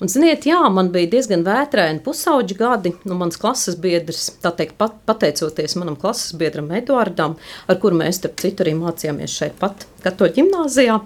Un, 0.00 0.08
ziniet, 0.08 0.46
jā, 0.48 0.58
man 0.72 0.88
bija 0.94 1.10
diezgan 1.12 1.42
vētraini 1.44 2.00
pusauģi 2.04 2.56
gadi, 2.56 2.94
nu, 3.04 3.18
mans 3.20 3.36
klases 3.40 3.76
biedrs, 3.80 4.30
tā 4.40 4.48
teikt, 4.56 4.78
pat, 4.80 4.94
pateicoties 5.08 5.76
manam 5.76 5.98
klases 6.00 6.32
biedram 6.40 6.70
Eduardam, 6.72 7.34
ar 7.68 7.80
kuru 7.82 7.98
mēs, 8.00 8.16
starp 8.16 8.40
citu, 8.40 8.64
arī 8.64 8.72
mācījāmies 8.78 9.34
šeit 9.36 9.58
pat 9.60 9.84
katoļu 10.00 10.38
ģimnāzijā, 10.38 10.96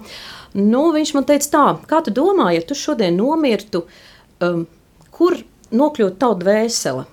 nu, 0.61 0.85
viņš 0.95 1.11
man 1.17 1.27
teica 1.27 1.51
tā, 1.57 1.65
kā 1.91 1.99
tu 2.05 2.15
domā, 2.15 2.53
ja 2.55 2.63
tu 2.63 2.77
šodien 2.79 3.19
nomirtu, 3.19 3.83
um, 4.47 4.63
kur 5.11 5.41
nokļūt 5.75 6.15
tavu 6.23 6.39
dvēseli? 6.45 7.03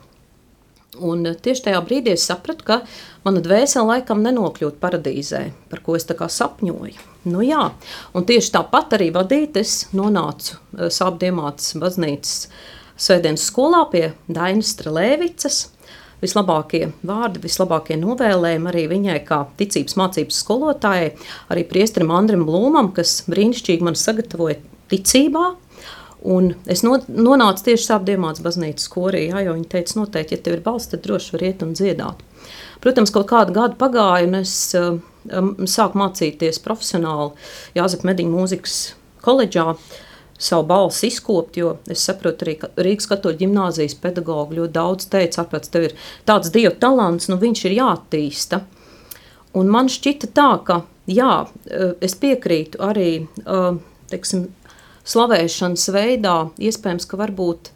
Un 1.01 1.25
tieši 1.25 1.65
tajā 1.69 1.79
brīdī 1.87 2.13
es 2.13 2.27
sapratu, 2.29 2.67
ka 2.69 2.77
mana 3.25 3.41
dvēsele 3.41 3.95
laikam 3.95 4.21
nenokļūt 4.27 4.77
paradīzē, 4.83 5.47
par 5.71 5.81
ko 5.81 5.97
es 5.97 6.05
sapņoju. 6.05 7.09
Nu, 7.33 7.41
jā, 7.41 7.71
un 8.13 8.27
tieši 8.29 8.51
tāpat 8.53 8.99
arī 8.99 9.09
vadīt, 9.15 9.57
es 9.57 9.87
nonācu 9.97 10.59
uh, 10.59 10.91
Sāpdiemātas 10.93 11.77
baznīcas 11.81 12.49
svētdienas 12.99 13.47
skolā 13.49 13.87
pie 13.93 14.11
Dainas 14.29 14.75
Strelēvicas. 14.75 15.69
Vislabākie 16.23 16.93
vārdi, 17.07 17.41
vislabākie 17.43 17.97
novēlējumi 17.99 18.69
arī 18.71 18.85
viņai, 18.93 19.17
kā 19.27 19.41
ticības 19.59 19.97
mācības 19.99 20.43
skolotājai, 20.45 21.09
arī 21.51 21.65
priesterim 21.67 22.13
Andrim 22.15 22.45
Blūmam, 22.47 22.93
kas 22.95 23.25
brīnišķīgi 23.33 23.89
man 23.89 23.99
sagatavoja 23.99 24.61
ticībā, 24.93 25.49
Un 26.23 26.53
es 26.71 26.85
no, 26.87 26.95
nonācu 27.09 27.65
tieši 27.67 27.89
Sāpdiemāts 27.89 28.43
baznīcas 28.45 28.87
korī, 28.93 29.25
jā, 29.33 29.41
jo 29.43 29.57
viņi 29.57 29.69
teica, 29.73 29.97
noteikti, 29.99 30.37
ja 30.37 30.45
tev 30.45 30.59
ir 30.59 30.63
balss, 30.63 30.91
tad 30.93 31.03
droši 31.03 31.35
var 31.35 31.45
iet 31.49 31.65
un 31.67 31.73
dziedāt. 31.75 32.23
Protams, 32.83 33.11
kaut 33.15 33.27
kādu 33.31 33.55
gadu 33.57 33.79
pagāja, 33.81 34.29
un 34.29 34.39
es 34.39 34.55
um, 34.79 35.01
sāku 35.67 35.99
mācīties 35.99 36.63
profesionāli 36.63 37.33
Jāzep 37.79 38.07
Mediņu 38.07 38.37
mūzikas 38.37 38.77
koledžā, 39.23 39.73
savu 40.43 40.67
balsi 40.67 41.11
izkopt, 41.11 41.59
jo 41.59 41.77
es 41.91 42.03
saprotu 42.07 42.47
arī, 42.47 42.57
ka 42.59 42.71
Rīgas 42.83 43.07
katoļu 43.11 43.39
ģimnāzijas 43.43 43.99
pedagogi 44.03 44.59
ļoti 44.59 44.75
daudz 44.75 45.07
teica, 45.11 45.45
apēc 45.45 45.69
tev 45.71 45.89
ir 45.89 45.99
tāds 46.27 46.51
dievu 46.55 46.75
talants, 46.83 47.29
nu 47.31 47.39
viņš 47.43 47.67
ir 47.69 47.77
jātīsta. 47.79 48.63
Un 49.59 49.71
man 49.71 49.91
šķita 49.93 50.33
tā, 50.35 50.49
ka 50.67 50.81
jā, 51.11 51.45
es 52.03 52.17
piekrītu 52.19 52.83
arī, 52.83 53.11
teiksim, 54.11 54.49
slavēšanas 55.09 55.89
veidā 55.95 56.37
iespējams, 56.63 57.07
ka 57.11 57.19
varbūt 57.21 57.73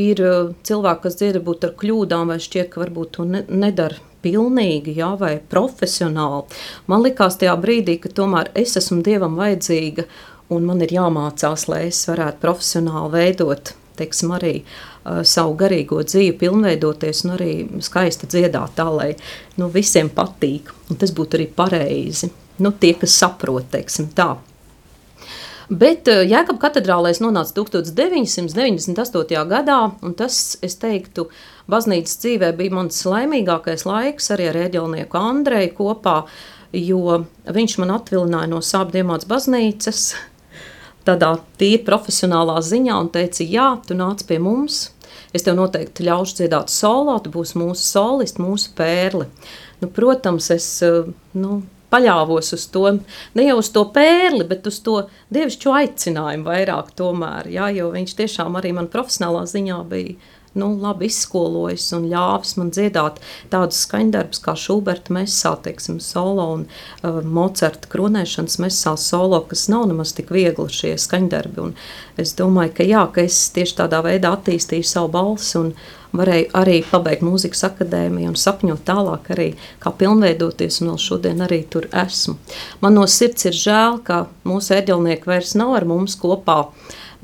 ir 0.00 0.22
uh, 0.24 0.52
cilvēki, 0.66 1.02
kas 1.06 1.18
dzird 1.20 1.44
būt 1.46 1.66
ar 1.68 1.74
kļūdām, 1.80 2.32
vai 2.32 2.38
šķiet, 2.42 2.70
ka 2.72 2.84
varbūt 2.84 3.16
to 3.16 3.26
ne, 3.28 3.44
nedara 3.48 3.98
pilnīgi, 4.24 4.96
jā, 5.00 5.14
vai 5.20 5.36
profesionāli. 5.52 6.44
Man 6.90 7.04
likās 7.04 7.38
tajā 7.40 7.56
brīdī, 7.60 7.96
ka 8.02 8.12
tomēr 8.12 8.52
es 8.58 8.76
esmu 8.80 9.00
Dievam 9.06 9.38
vajadzīga, 9.40 10.06
un 10.52 10.66
man 10.68 10.82
ir 10.84 10.94
jāmācās, 10.98 11.68
lai 11.70 11.86
es 11.88 12.02
varētu 12.10 12.42
profesionāli 12.42 13.14
veidot, 13.14 13.72
teiksim, 14.00 14.34
arī 14.36 14.54
uh, 14.60 15.22
savu 15.26 15.56
garīgo 15.60 16.02
dzīvi, 16.04 16.36
pilnveidoties 16.40 17.24
un 17.26 17.34
arī 17.38 17.54
skaisti 17.84 18.28
dziedāt 18.30 18.76
tā, 18.78 18.88
lai 18.92 19.10
nu, 19.60 19.70
visiem 19.72 20.12
patīk, 20.12 20.72
un 20.90 21.00
tas 21.00 21.14
būtu 21.16 21.40
arī 21.40 21.48
pareizi. 21.56 22.30
Nu, 22.60 22.74
tie, 22.76 22.92
kas 23.00 23.16
saprot, 23.16 23.70
teiksim 23.72 24.10
tā. 24.16 24.34
Bet 25.70 26.08
eh, 26.10 26.24
Jēkabā 26.26 26.64
katedrālē 26.64 27.12
es 27.14 27.20
nonācu 27.22 27.62
1998. 27.62 29.42
gadā, 29.52 29.78
un 30.02 30.16
tas, 30.18 30.58
es 30.66 30.74
teiktu, 30.82 31.28
baznīcas 31.70 32.16
dzīvē 32.24 32.48
bija 32.58 32.74
mans 32.74 32.98
laimīgākais 33.06 33.86
laiks 33.86 34.32
arī 34.34 34.48
ar 34.50 34.58
ēģelnieku 34.64 35.20
Andreju 35.20 35.76
kopā, 35.78 36.16
jo 36.74 37.20
viņš 37.46 37.78
man 37.82 37.94
atvilināja 38.00 38.50
no 38.50 38.58
sāpdiemāts 38.66 39.30
baznīcas 39.30 40.02
tādā 41.06 41.36
tīri 41.60 41.84
profesionālā 41.86 42.58
ziņā 42.66 42.98
un 43.04 43.14
teica, 43.14 43.46
jā, 43.46 43.70
tu 43.86 43.94
nāc 43.94 44.26
pie 44.26 44.40
mums, 44.42 44.88
es 45.30 45.46
tev 45.46 45.54
noteikti 45.58 46.06
ļaušu 46.08 46.42
dziedāt 46.42 46.74
solo, 46.74 47.14
tu 47.22 47.30
būsi 47.30 47.62
mūsu 47.62 47.86
solists, 47.86 48.42
mūsu 48.42 48.74
pērli. 48.74 49.30
Nu, 49.80 49.88
protams, 49.94 50.50
es 50.50 50.66
eh, 50.82 51.06
nu, 51.38 51.60
paļāvos 51.90 52.52
uz 52.56 52.66
to, 52.74 52.86
ne 53.34 53.46
jau 53.46 53.58
uz 53.60 53.70
to 53.74 53.84
pērli, 53.94 54.46
bet 54.50 54.66
uz 54.70 54.80
to 54.84 54.96
dievišķo 55.34 55.74
aicinājumu 55.80 56.46
vairāk 56.46 56.92
tomēr, 56.98 57.50
jā, 57.52 57.70
jo 57.76 57.90
viņš 57.94 58.16
tiešām 58.22 58.58
arī 58.60 58.74
man 58.76 58.90
profesionālā 58.92 59.46
ziņā 59.50 59.80
bija 59.90 60.16
nu, 60.58 60.70
labi 60.82 61.06
izskolojis 61.10 61.86
un 61.94 62.08
ļāvis 62.10 62.56
man 62.58 62.72
dziedāt 62.74 63.20
tādus 63.52 63.84
skaņdarbus 63.86 64.42
kā 64.44 64.56
Šuberta 64.58 65.14
mesā, 65.14 65.54
teiksim, 65.62 66.00
solo 66.02 66.46
un 66.56 66.66
uh, 66.66 67.20
Mocerta 67.22 67.90
kronēšanas 67.92 68.58
mesā 68.62 68.96
solo, 68.98 69.42
kas 69.50 69.68
nav 69.70 69.86
nemaz 69.90 70.14
tik 70.16 70.32
viegli 70.34 70.66
šie 70.74 70.96
skaņdarbi. 70.98 71.68
Un 71.68 71.76
es 72.20 72.34
domāju, 72.38 72.74
ka 72.80 72.88
jā, 72.88 73.06
ka 73.14 73.24
es 73.26 73.38
tieši 73.54 73.78
tādā 73.84 74.02
veidā 74.06 74.34
attīstīju 74.36 74.90
savu 74.90 75.12
balsi 75.14 75.58
un 75.60 75.72
varēju 76.16 76.48
arī 76.58 76.80
pabeigt 76.90 77.22
mūzikas 77.22 77.62
akadēmiju 77.68 78.32
un 78.32 78.38
sapņot 78.38 78.82
tālāk 78.86 79.30
arī, 79.34 79.50
kā 79.82 79.92
pilnveidoties, 79.94 80.80
un 80.82 80.92
vēl 80.92 80.98
šodien 81.02 81.44
arī 81.46 81.62
tur 81.70 81.86
esmu. 81.94 82.34
Man 82.82 82.98
no 82.98 83.06
sirds 83.06 83.46
ir 83.46 83.54
žēl, 83.54 84.00
ka 84.06 84.24
mūsu 84.48 84.74
ēģelnieki 84.80 85.30
vairs 85.30 85.54
nav 85.58 85.76
ar 85.78 85.86
mums 85.86 86.18
kopā, 86.18 86.64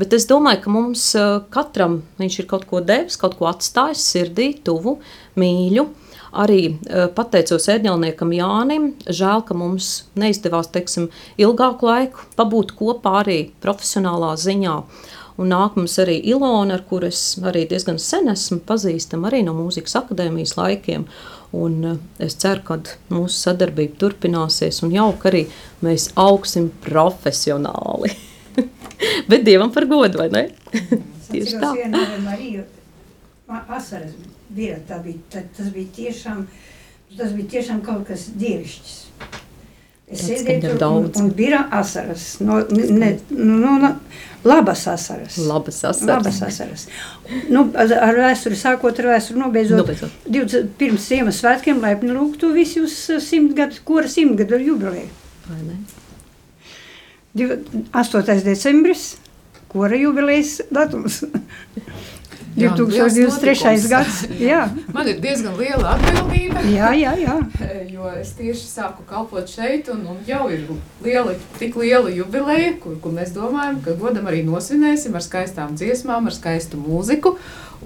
bet 0.00 0.16
es 0.16 0.26
domāju, 0.30 0.62
ka 0.64 0.72
mums 0.72 1.04
eh, 1.18 1.38
katram 1.52 2.00
viņš 2.20 2.40
ir 2.42 2.50
kaut 2.50 2.66
ko 2.70 2.82
devis, 2.84 3.18
kaut 3.20 3.38
ko 3.38 3.48
atstājis 3.50 4.04
sirdī, 4.12 4.50
tuvu, 4.64 4.98
mīļu, 5.40 5.86
arī 6.36 6.62
uh, 6.68 7.06
pateicos 7.16 7.68
ēdņelniekam 7.72 8.32
Jānim. 8.36 8.88
Žēl, 9.08 9.44
ka 9.48 9.56
mums 9.56 10.06
neizdevās 10.18 10.68
teiksim, 10.74 11.08
ilgāku 11.40 11.88
laiku 11.88 12.26
pabūt 12.36 12.74
kopā 12.76 13.20
arī 13.22 13.38
profesionālā 13.64 14.34
ziņā. 14.40 14.74
Un 15.36 15.50
nāk 15.52 15.74
mums 15.76 15.98
arī 16.00 16.16
Ilona, 16.32 16.78
ar 16.78 16.84
kuru 16.88 17.10
es 17.10 17.36
arī 17.44 17.66
diezgan 17.68 17.98
sen 18.00 18.30
esmu 18.32 18.62
pazīstama 18.68 19.28
arī 19.28 19.42
no 19.44 19.52
mūzikas 19.56 19.98
akadēmijas 20.00 20.56
laikiem. 20.56 21.04
Un 21.56 21.76
eh, 21.84 21.98
es 22.28 22.38
ceru, 22.40 22.64
ka 22.68 22.80
mūsu 23.12 23.36
sadarbība 23.42 24.00
turpināsies 24.00 24.82
un 24.84 24.94
jauka 24.96 25.30
arī 25.32 25.44
mēs 25.84 26.10
augsim 26.20 26.70
profesionāli. 26.84 28.16
Bet 29.30 29.44
Dievam 29.46 29.72
par 29.74 29.86
godu, 29.90 30.18
vai 30.22 30.28
ne? 30.32 30.46
Tieši 31.30 31.58
tā. 31.60 31.72
Mariju, 32.24 32.64
asaras 33.48 34.14
bija, 34.48 34.78
tā 34.88 35.00
bija, 35.04 35.42
tas 35.56 35.72
bija 35.74 35.90
tiešām, 35.96 36.46
tas 37.16 37.34
bija 37.36 37.52
tiešām 37.56 37.82
kaut 37.86 38.06
kas 38.08 38.30
dievišķs. 38.38 38.94
Es 40.06 40.20
sēdēju 40.22 40.76
tur 40.78 40.82
un, 40.86 41.06
un 41.18 41.30
bija 41.34 41.64
asaras. 41.74 42.36
No, 42.38 42.60
ne, 42.70 43.08
no, 43.34 43.56
no, 43.58 43.72
no, 43.82 43.88
labas 44.46 44.84
asaras. 44.86 45.34
Labas 45.42 45.80
asaras. 45.82 46.06
Labas 46.06 46.38
asaras. 46.46 46.86
Nu, 47.50 47.64
ar 47.74 48.20
vēsturi 48.20 48.58
sākot 48.60 49.02
ar 49.02 49.10
vēsturi 49.16 49.42
nobeidzot. 49.42 49.82
Nobeidzot. 49.82 50.14
20, 50.30 50.70
pirms 50.78 51.10
Ziemassvētkiem 51.10 51.82
laipni 51.82 52.14
lūgtu 52.14 52.52
visi 52.54 52.84
uz 52.86 52.94
simtgadu, 53.26 53.82
kura 53.88 54.06
simtgadu 54.10 54.62
jubileju. 54.62 55.10
Vai 55.48 55.62
ne? 55.64 55.80
8. 57.36 58.44
decembris, 58.44 59.16
kura 59.68 59.96
jubilejas 59.96 60.60
datums. 60.70 61.22
2023. 62.56 63.88
gads. 63.88 64.22
Jā. 64.40 64.62
Man 64.96 65.08
ir 65.10 65.18
diezgan 65.20 65.58
liela 65.60 65.92
atbildība. 65.96 66.62
Jā, 66.72 66.92
jā, 66.96 67.12
jā. 67.20 67.36
Jo 67.96 68.08
es 68.16 68.32
tieši 68.36 68.64
sāku 68.68 69.04
kalpot 69.08 69.48
šeit, 69.50 69.88
un, 69.92 70.02
un 70.12 70.18
jau 70.28 70.46
ir 70.52 70.66
liela, 71.04 71.34
tik 71.60 71.76
liela 71.80 72.12
jubileja, 72.12 72.74
kur, 72.80 72.96
kur 73.02 73.14
mēs 73.16 73.32
domājam, 73.36 73.80
ka 73.84 73.96
godam 74.00 74.28
arī 74.30 74.42
nosvinēsim 74.46 75.16
ar 75.16 75.24
skaistām 75.24 75.76
dziesmām, 75.76 76.28
ar 76.28 76.36
skaistu 76.36 76.80
mūziku. 76.80 77.36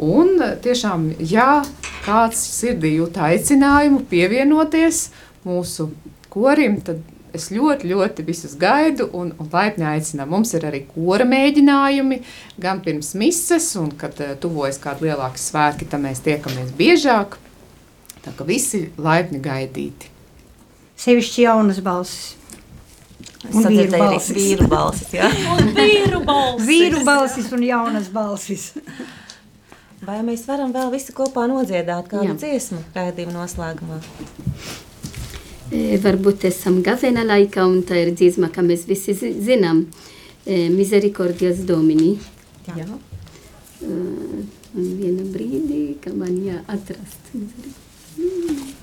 Un 0.02 0.38
tiešām, 0.62 1.08
ja 1.30 1.62
kāds 2.04 2.42
sirdī 2.58 2.96
jūt 2.98 3.18
aicinājumu 3.22 4.04
pievienoties 4.10 5.08
mūsu 5.46 5.90
korim, 6.30 6.78
tad 6.84 7.02
Es 7.36 7.50
ļoti, 7.54 7.90
ļoti 7.92 8.24
visus 8.26 8.56
gaidu 8.58 9.06
un, 9.14 9.30
un 9.38 9.50
laipni 9.52 9.86
aicinu. 9.86 10.26
Mums 10.30 10.54
ir 10.58 10.66
arī 10.66 10.82
kora 10.90 11.26
mēģinājumi, 11.28 12.20
gan 12.62 12.82
pirms 12.84 13.12
mises, 13.18 13.68
un 13.78 13.92
kad 14.00 14.18
uh, 14.24 14.34
tuvojas 14.40 14.80
kādi 14.82 15.08
lielāki 15.08 15.42
svētki, 15.42 15.88
tad 15.90 16.02
mēs 16.02 16.24
tiekamies 16.26 16.74
biežāk. 16.78 17.38
Tā 18.24 18.34
kā 18.36 18.44
visi 18.48 18.88
laipni 19.00 19.40
gaidīti. 19.42 20.10
Sevišķi 21.00 21.46
jaunas 21.46 21.80
balsis. 21.84 22.34
Un 23.48 23.64
vīru 23.64 23.96
balsis. 23.96 24.34
vīru 24.36 24.66
balsis. 24.68 25.14
Jā. 25.16 25.30
Un 25.54 25.72
vīru 25.72 26.20
balsis. 26.26 26.66
Vīru 26.68 27.00
balsis 27.06 27.48
un 27.56 27.64
jaunas 27.64 28.10
balsis. 28.12 28.66
Vai 30.04 30.18
mēs 30.24 30.44
varam 30.48 30.72
vēl 30.72 30.92
visi 30.92 31.14
kopā 31.16 31.46
nodziedāt 31.48 32.08
kādu 32.08 32.34
Jā. 32.34 32.36
dziesmu 32.44 32.82
raidījuma 32.96 33.38
noslēgumā? 33.38 34.00
E, 35.70 35.96
varbūt 36.02 36.44
esam 36.48 36.80
gavena 36.82 37.22
laika 37.24 37.62
un 37.66 37.82
tā 37.86 38.00
ir 38.02 38.10
dziesma, 38.18 38.48
ka 38.50 38.62
mēs 38.66 38.86
visi 38.88 39.14
zi- 39.14 39.36
zinām. 39.46 39.84
E, 40.46 40.68
Misericordias 40.72 41.62
Domini. 41.68 42.16
Jā. 42.66 42.86
E, 42.86 43.86
un 43.86 44.90
vienu 44.98 45.28
brīdi, 45.30 45.82
ka 46.02 46.10
man 46.14 46.34
jāatrast. 46.46 47.32
Misericordias. 47.34 48.79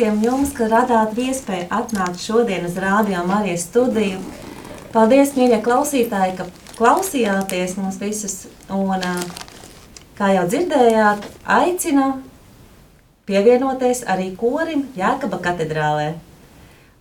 Visiem 0.00 0.22
jums, 0.24 0.54
ka 0.56 0.64
radāt 0.64 1.18
iespēju 1.20 1.66
atnākt 1.76 2.22
šodien 2.24 2.62
uz 2.64 2.78
Rādio 2.80 3.20
Marijas 3.28 3.66
studiju. 3.68 4.16
Paldies, 4.94 5.34
mīļie 5.36 5.58
klausītāji, 5.60 6.38
ka 6.38 6.46
klausījāties 6.78 7.74
mūs 7.76 7.98
visus. 8.00 8.36
Un, 8.72 9.04
kā 10.16 10.30
jau 10.32 10.46
dzirdējāt, 10.48 11.26
aicinu 11.44 12.06
pievienoties 13.28 14.00
arī 14.08 14.30
korim 14.40 14.86
Jēkaba 14.96 15.36
katedrālē. 15.44 16.14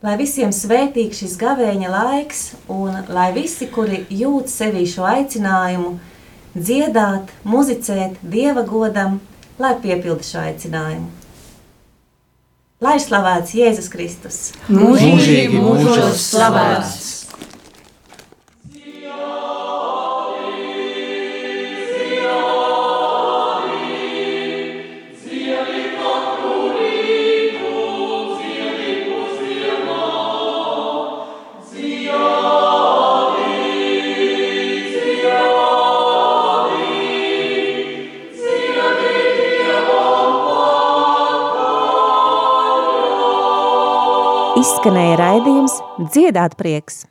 Lai 0.04 0.18
visiem 0.20 0.52
svētīgs 0.52 1.22
šis 1.24 1.38
gavēņa 1.40 1.94
laiks, 1.94 2.44
un 2.68 3.00
lai 3.08 3.30
visi, 3.32 3.70
kuri 3.72 4.02
jūt 4.12 4.52
sevī 4.52 4.84
šo 4.84 5.08
aicinājumu, 5.08 5.96
dziedāt, 6.52 7.32
muzicēt, 7.48 8.20
dieva 8.20 8.68
godam, 8.68 9.22
lai 9.56 9.78
piepildu 9.80 10.28
šo 10.34 10.44
aicinājumu. 10.50 11.19
Lai 12.80 12.96
slavēts 13.04 13.52
Jēzus 13.60 13.90
Kristus! 13.92 14.36
Mūžīgi 14.72 15.60
mūžos 15.60 16.22
slavēts! 16.30 17.19
Izskanēja 44.80 45.16
raidījums 45.20 45.74
Dziedāt 46.14 46.54
prieks! 46.56 47.02